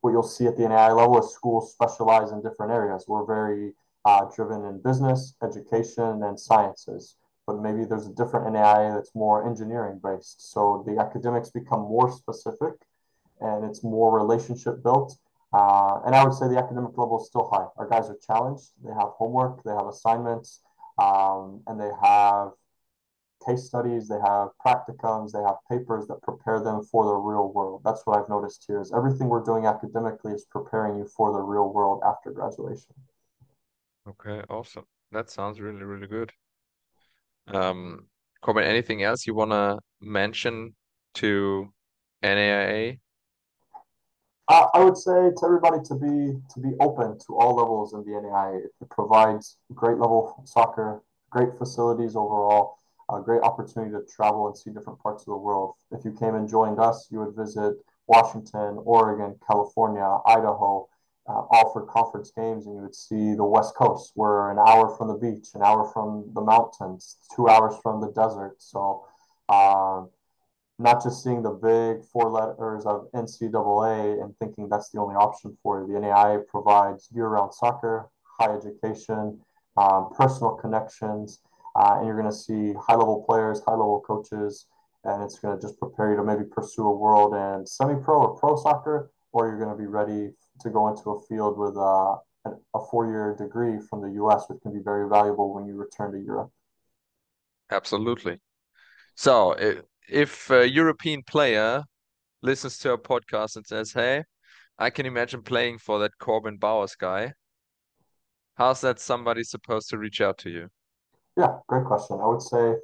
what 0.00 0.12
you'll 0.12 0.22
see 0.22 0.46
at 0.46 0.56
the 0.56 0.68
NAI 0.68 0.92
level 0.92 1.18
is 1.18 1.34
schools 1.34 1.72
specialize 1.72 2.30
in 2.30 2.40
different 2.40 2.72
areas. 2.72 3.04
We're 3.06 3.26
very 3.26 3.72
uh, 4.04 4.26
driven 4.34 4.64
in 4.64 4.80
business, 4.82 5.34
education, 5.42 6.22
and 6.22 6.38
sciences. 6.38 7.16
But 7.46 7.60
maybe 7.60 7.84
there's 7.84 8.06
a 8.06 8.12
different 8.12 8.46
NAIA 8.54 8.94
that's 8.94 9.14
more 9.14 9.46
engineering 9.46 10.00
based. 10.02 10.52
So 10.52 10.84
the 10.86 11.00
academics 11.00 11.50
become 11.50 11.80
more 11.80 12.10
specific 12.10 12.74
and 13.40 13.64
it's 13.64 13.82
more 13.82 14.16
relationship 14.16 14.82
built. 14.82 15.16
Uh, 15.52 16.00
and 16.04 16.14
I 16.14 16.24
would 16.24 16.34
say 16.34 16.48
the 16.48 16.58
academic 16.58 16.96
level 16.98 17.20
is 17.20 17.28
still 17.28 17.48
high. 17.50 17.66
Our 17.78 17.88
guys 17.88 18.10
are 18.10 18.18
challenged. 18.26 18.70
They 18.84 18.92
have 18.92 19.08
homework, 19.16 19.62
they 19.64 19.72
have 19.72 19.86
assignments, 19.86 20.60
um, 20.98 21.62
and 21.66 21.80
they 21.80 21.90
have 22.02 22.50
case 23.46 23.64
studies, 23.64 24.08
they 24.08 24.18
have 24.20 24.48
practicums, 24.64 25.32
they 25.32 25.40
have 25.40 25.56
papers 25.70 26.06
that 26.08 26.20
prepare 26.22 26.60
them 26.60 26.82
for 26.82 27.04
the 27.04 27.14
real 27.14 27.52
world. 27.52 27.82
That's 27.84 28.02
what 28.04 28.18
I've 28.18 28.28
noticed 28.28 28.64
here 28.66 28.80
is 28.80 28.92
everything 28.92 29.28
we're 29.28 29.44
doing 29.44 29.64
academically 29.64 30.32
is 30.32 30.44
preparing 30.44 30.98
you 30.98 31.06
for 31.06 31.32
the 31.32 31.40
real 31.40 31.72
world 31.72 32.02
after 32.04 32.30
graduation. 32.30 32.94
Okay, 34.08 34.42
awesome. 34.48 34.84
That 35.12 35.28
sounds 35.30 35.60
really, 35.60 35.82
really 35.82 36.06
good. 36.06 36.32
Um, 37.48 38.06
Corbin, 38.40 38.64
anything 38.64 39.02
else 39.02 39.26
you 39.26 39.34
want 39.34 39.50
to 39.50 39.78
mention 40.00 40.74
to 41.14 41.68
NAIA? 42.22 42.98
I 44.48 44.82
would 44.82 44.96
say 44.96 45.12
to 45.12 45.44
everybody 45.44 45.78
to 45.84 45.94
be 45.94 46.40
to 46.54 46.60
be 46.60 46.70
open 46.80 47.18
to 47.26 47.36
all 47.36 47.56
levels 47.56 47.92
in 47.92 48.00
the 48.00 48.12
NAIA. 48.12 48.64
It 48.80 48.90
provides 48.90 49.58
great 49.74 49.98
level 49.98 50.42
soccer, 50.46 51.02
great 51.28 51.50
facilities 51.58 52.16
overall, 52.16 52.78
a 53.12 53.20
great 53.20 53.42
opportunity 53.42 53.92
to 53.92 54.02
travel 54.10 54.46
and 54.46 54.56
see 54.56 54.70
different 54.70 55.00
parts 55.00 55.22
of 55.22 55.26
the 55.26 55.36
world. 55.36 55.74
If 55.90 56.02
you 56.06 56.12
came 56.12 56.34
and 56.34 56.48
joined 56.48 56.80
us, 56.80 57.08
you 57.10 57.18
would 57.18 57.36
visit 57.36 57.74
Washington, 58.06 58.78
Oregon, 58.84 59.38
California, 59.46 60.18
Idaho, 60.24 60.88
uh, 61.28 61.42
all 61.50 61.72
for 61.72 61.82
conference 61.86 62.32
games, 62.34 62.66
and 62.66 62.76
you 62.76 62.82
would 62.82 62.94
see 62.94 63.34
the 63.34 63.44
West 63.44 63.74
Coast. 63.74 64.12
We're 64.16 64.50
an 64.50 64.58
hour 64.58 64.96
from 64.96 65.08
the 65.08 65.14
beach, 65.14 65.48
an 65.54 65.62
hour 65.62 65.90
from 65.92 66.30
the 66.34 66.40
mountains, 66.40 67.18
two 67.34 67.48
hours 67.48 67.74
from 67.82 68.00
the 68.00 68.10
desert. 68.12 68.56
So, 68.58 69.04
uh, 69.48 70.04
not 70.78 71.02
just 71.02 71.22
seeing 71.22 71.42
the 71.42 71.50
big 71.50 72.04
four 72.04 72.30
letters 72.30 72.86
of 72.86 73.08
NCAA 73.12 74.22
and 74.22 74.34
thinking 74.38 74.68
that's 74.68 74.90
the 74.90 75.00
only 75.00 75.16
option 75.16 75.56
for 75.62 75.80
you. 75.80 75.92
The 75.92 76.00
NAIA 76.00 76.46
provides 76.46 77.08
year-round 77.12 77.52
soccer, 77.52 78.08
high 78.38 78.54
education, 78.54 79.40
um, 79.76 80.10
personal 80.16 80.52
connections, 80.52 81.40
uh, 81.74 81.96
and 81.98 82.06
you're 82.06 82.18
going 82.18 82.30
to 82.30 82.36
see 82.36 82.72
high-level 82.74 83.24
players, 83.28 83.60
high-level 83.66 84.04
coaches, 84.06 84.66
and 85.04 85.22
it's 85.22 85.38
going 85.38 85.54
to 85.54 85.60
just 85.60 85.78
prepare 85.78 86.10
you 86.10 86.16
to 86.16 86.24
maybe 86.24 86.44
pursue 86.44 86.86
a 86.86 86.96
world 86.96 87.34
in 87.34 87.66
semi-pro 87.66 88.18
or 88.18 88.36
pro 88.38 88.56
soccer 88.56 89.10
or 89.32 89.48
you're 89.48 89.58
going 89.58 89.70
to 89.70 89.76
be 89.76 89.86
ready 89.86 90.30
to 90.60 90.70
go 90.70 90.88
into 90.88 91.10
a 91.10 91.20
field 91.22 91.58
with 91.58 91.76
uh, 91.76 92.16
a 92.74 92.80
four-year 92.90 93.36
degree 93.38 93.78
from 93.88 94.00
the 94.02 94.10
US, 94.22 94.44
which 94.48 94.60
can 94.62 94.72
be 94.72 94.80
very 94.80 95.08
valuable 95.08 95.52
when 95.54 95.66
you 95.66 95.74
return 95.74 96.12
to 96.12 96.18
Europe. 96.18 96.50
Absolutely. 97.70 98.40
So 99.14 99.54
if 100.08 100.50
a 100.50 100.68
European 100.68 101.22
player 101.22 101.82
listens 102.42 102.78
to 102.78 102.92
a 102.92 102.98
podcast 102.98 103.56
and 103.56 103.66
says, 103.66 103.92
"Hey, 103.92 104.24
I 104.78 104.90
can 104.90 105.06
imagine 105.06 105.42
playing 105.42 105.78
for 105.78 105.98
that 105.98 106.12
Corbin 106.18 106.56
Bowers 106.56 106.94
guy," 106.94 107.34
how's 108.54 108.80
that 108.80 109.00
somebody 109.00 109.42
supposed 109.42 109.90
to 109.90 109.98
reach 109.98 110.20
out 110.20 110.38
to 110.38 110.50
you? 110.50 110.68
Yeah, 111.36 111.58
great 111.66 111.84
question. 111.84 112.20
I 112.20 112.26
would 112.26 112.42
say 112.42 112.74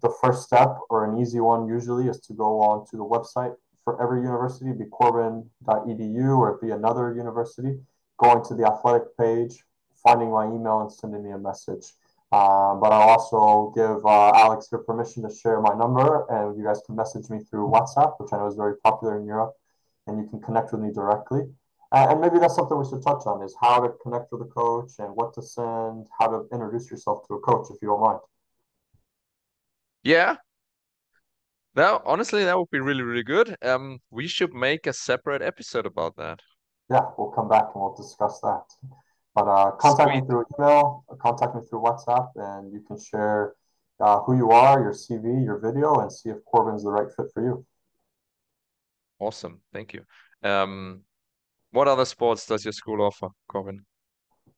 the 0.00 0.12
first 0.22 0.44
step 0.44 0.76
or 0.90 1.04
an 1.04 1.20
easy 1.20 1.40
one 1.40 1.66
usually 1.66 2.08
is 2.08 2.20
to 2.20 2.32
go 2.32 2.60
on 2.60 2.86
to 2.86 2.96
the 2.96 3.04
website 3.04 3.54
for 3.84 4.02
every 4.02 4.22
university, 4.22 4.72
be 4.72 4.86
corban.edu 4.86 6.38
or 6.38 6.58
be 6.60 6.70
another 6.70 7.14
university, 7.14 7.78
going 8.18 8.44
to 8.44 8.54
the 8.54 8.66
athletic 8.66 9.16
page, 9.18 9.62
finding 10.02 10.30
my 10.30 10.46
email 10.46 10.80
and 10.80 10.92
sending 10.92 11.22
me 11.22 11.30
a 11.32 11.38
message. 11.38 11.92
Um, 12.32 12.80
but 12.80 12.92
I'll 12.92 13.10
also 13.10 13.72
give 13.76 14.04
uh, 14.04 14.32
Alex 14.34 14.68
your 14.72 14.82
permission 14.82 15.22
to 15.22 15.34
share 15.34 15.60
my 15.60 15.74
number, 15.74 16.26
and 16.30 16.58
you 16.58 16.64
guys 16.64 16.80
can 16.84 16.96
message 16.96 17.30
me 17.30 17.38
through 17.48 17.70
WhatsApp, 17.70 18.14
which 18.18 18.32
I 18.32 18.38
know 18.38 18.48
is 18.48 18.56
very 18.56 18.76
popular 18.78 19.18
in 19.20 19.26
Europe, 19.26 19.54
and 20.06 20.18
you 20.18 20.28
can 20.28 20.40
connect 20.40 20.72
with 20.72 20.80
me 20.80 20.90
directly. 20.92 21.42
Uh, 21.92 22.08
and 22.10 22.20
maybe 22.20 22.40
that's 22.40 22.56
something 22.56 22.76
we 22.76 22.88
should 22.88 23.02
touch 23.02 23.22
on: 23.26 23.42
is 23.44 23.54
how 23.60 23.78
to 23.78 23.90
connect 24.02 24.32
with 24.32 24.42
a 24.42 24.46
coach 24.46 24.92
and 24.98 25.14
what 25.14 25.32
to 25.34 25.42
send, 25.42 26.08
how 26.18 26.26
to 26.26 26.48
introduce 26.52 26.90
yourself 26.90 27.24
to 27.28 27.34
a 27.34 27.40
coach, 27.40 27.68
if 27.70 27.80
you 27.80 27.86
don't 27.88 28.00
mind. 28.00 28.18
Yeah. 30.02 30.36
Now, 31.76 32.02
honestly, 32.04 32.44
that 32.44 32.56
would 32.56 32.70
be 32.70 32.78
really, 32.80 33.02
really 33.02 33.24
good. 33.24 33.56
Um, 33.62 33.98
we 34.10 34.28
should 34.28 34.54
make 34.54 34.86
a 34.86 34.92
separate 34.92 35.42
episode 35.42 35.86
about 35.86 36.16
that. 36.16 36.40
Yeah, 36.88 37.00
we'll 37.18 37.30
come 37.30 37.48
back 37.48 37.64
and 37.74 37.82
we'll 37.82 37.94
discuss 37.94 38.40
that. 38.40 38.62
But 39.34 39.48
uh, 39.48 39.72
contact 39.72 40.10
Sweet. 40.10 40.20
me 40.22 40.26
through 40.26 40.44
email, 40.56 41.04
contact 41.20 41.56
me 41.56 41.62
through 41.68 41.82
WhatsApp, 41.82 42.28
and 42.36 42.72
you 42.72 42.80
can 42.86 42.96
share 43.00 43.54
uh, 43.98 44.20
who 44.20 44.36
you 44.36 44.50
are, 44.50 44.80
your 44.80 44.92
CV, 44.92 45.44
your 45.44 45.58
video, 45.58 46.00
and 46.00 46.12
see 46.12 46.28
if 46.30 46.36
Corban's 46.44 46.84
the 46.84 46.90
right 46.90 47.08
fit 47.16 47.26
for 47.34 47.42
you. 47.42 47.66
Awesome. 49.18 49.60
Thank 49.72 49.94
you. 49.94 50.04
Um, 50.42 51.02
what 51.72 51.88
other 51.88 52.04
sports 52.04 52.46
does 52.46 52.64
your 52.64 52.72
school 52.72 53.02
offer, 53.02 53.28
Corbin? 53.48 53.84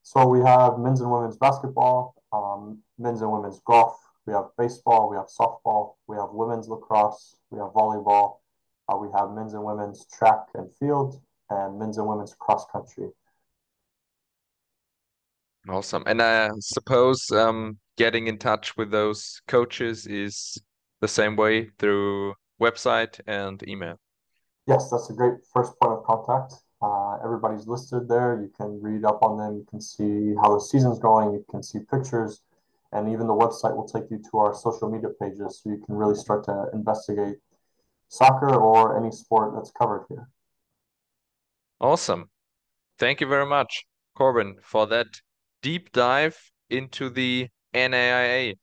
So 0.03 0.27
we 0.27 0.41
have 0.41 0.79
men's 0.79 1.01
and 1.01 1.11
women's 1.11 1.39
basketball, 1.39 2.15
um, 2.33 2.81
men's 2.99 3.23
and 3.23 3.33
women's 3.33 3.61
golf. 3.67 3.97
We 4.27 4.33
have 4.33 4.47
baseball. 4.59 5.09
We 5.09 5.17
have 5.17 5.27
softball. 5.27 5.95
We 6.09 6.17
have 6.17 6.31
women's 6.33 6.69
lacrosse. 6.69 7.37
We 7.51 7.59
have 7.61 7.69
volleyball. 7.69 8.39
Uh, 8.89 8.97
we 8.97 9.09
have 9.17 9.31
men's 9.31 9.55
and 9.55 9.65
women's 9.65 10.07
track 10.07 10.49
and 10.55 10.69
field, 10.79 11.21
and 11.51 11.79
men's 11.79 11.99
and 11.99 12.07
women's 12.07 12.35
cross 12.35 12.67
country. 12.71 13.09
Awesome. 15.69 16.05
And 16.07 16.23
I 16.23 16.51
suppose 16.61 17.31
um, 17.33 17.79
getting 17.97 18.29
in 18.29 18.39
touch 18.39 18.77
with 18.77 18.91
those 18.91 19.41
coaches 19.49 20.07
is 20.07 20.59
the 21.01 21.09
same 21.09 21.35
way 21.37 21.71
through 21.79 22.35
website 22.61 23.21
and 23.27 23.63
email. 23.69 23.99
Yes, 24.67 24.91
that's 24.91 25.11
a 25.11 25.13
great 25.13 25.35
first 25.53 25.73
point 25.81 25.99
of 25.99 26.05
contact. 26.05 26.55
Uh, 26.83 27.19
everybody's 27.25 27.67
listed 27.67 28.09
there. 28.09 28.41
You 28.41 28.51
can 28.57 28.81
read 28.81 29.05
up 29.05 29.23
on 29.23 29.39
them. 29.39 29.57
You 29.57 29.67
can 29.69 29.81
see 29.81 30.35
how 30.41 30.55
the 30.55 30.61
season's 30.61 30.99
going. 30.99 31.33
You 31.33 31.45
can 31.51 31.63
see 31.63 31.81
pictures. 31.91 32.43
And 32.97 33.13
even 33.13 33.27
the 33.27 33.35
website 33.35 33.77
will 33.77 33.87
take 33.87 34.11
you 34.11 34.23
to 34.31 34.39
our 34.39 34.55
social 34.55 34.91
media 34.91 35.11
pages 35.21 35.61
so 35.63 35.69
you 35.69 35.83
can 35.85 35.95
really 35.95 36.15
start 36.15 36.45
to 36.45 36.71
investigate 36.73 37.37
soccer 38.09 38.55
or 38.55 38.99
any 38.99 39.11
sport 39.11 39.53
that's 39.55 39.71
covered 39.71 40.07
here. 40.09 40.31
Awesome. 41.79 42.31
Thank 42.99 43.21
you 43.21 43.27
very 43.27 43.45
much, 43.45 43.85
Corbin, 44.17 44.57
for 44.63 44.87
that 44.87 45.09
deep 45.61 45.93
dive 45.93 46.39
into 46.71 47.11
the 47.11 47.49
NAIA. 47.75 48.55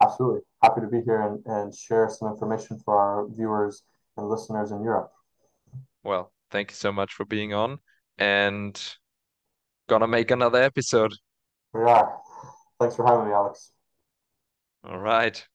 Absolutely. 0.00 0.42
Happy 0.62 0.82
to 0.82 0.86
be 0.86 1.00
here 1.04 1.20
and, 1.20 1.42
and 1.46 1.74
share 1.74 2.08
some 2.08 2.28
information 2.28 2.78
for 2.84 2.96
our 2.96 3.26
viewers 3.28 3.82
and 4.16 4.28
listeners 4.28 4.70
in 4.70 4.80
Europe. 4.80 5.10
Well, 6.04 6.32
thank 6.52 6.70
you 6.70 6.76
so 6.76 6.92
much 6.92 7.14
for 7.14 7.24
being 7.24 7.52
on 7.52 7.80
and 8.16 8.80
gonna 9.88 10.06
make 10.06 10.30
another 10.30 10.62
episode. 10.62 11.14
We 11.74 11.80
are. 11.80 12.20
Thanks 12.80 12.96
for 12.96 13.06
having 13.06 13.26
me, 13.26 13.32
Alex. 13.32 13.72
All 14.84 14.98
right. 14.98 15.48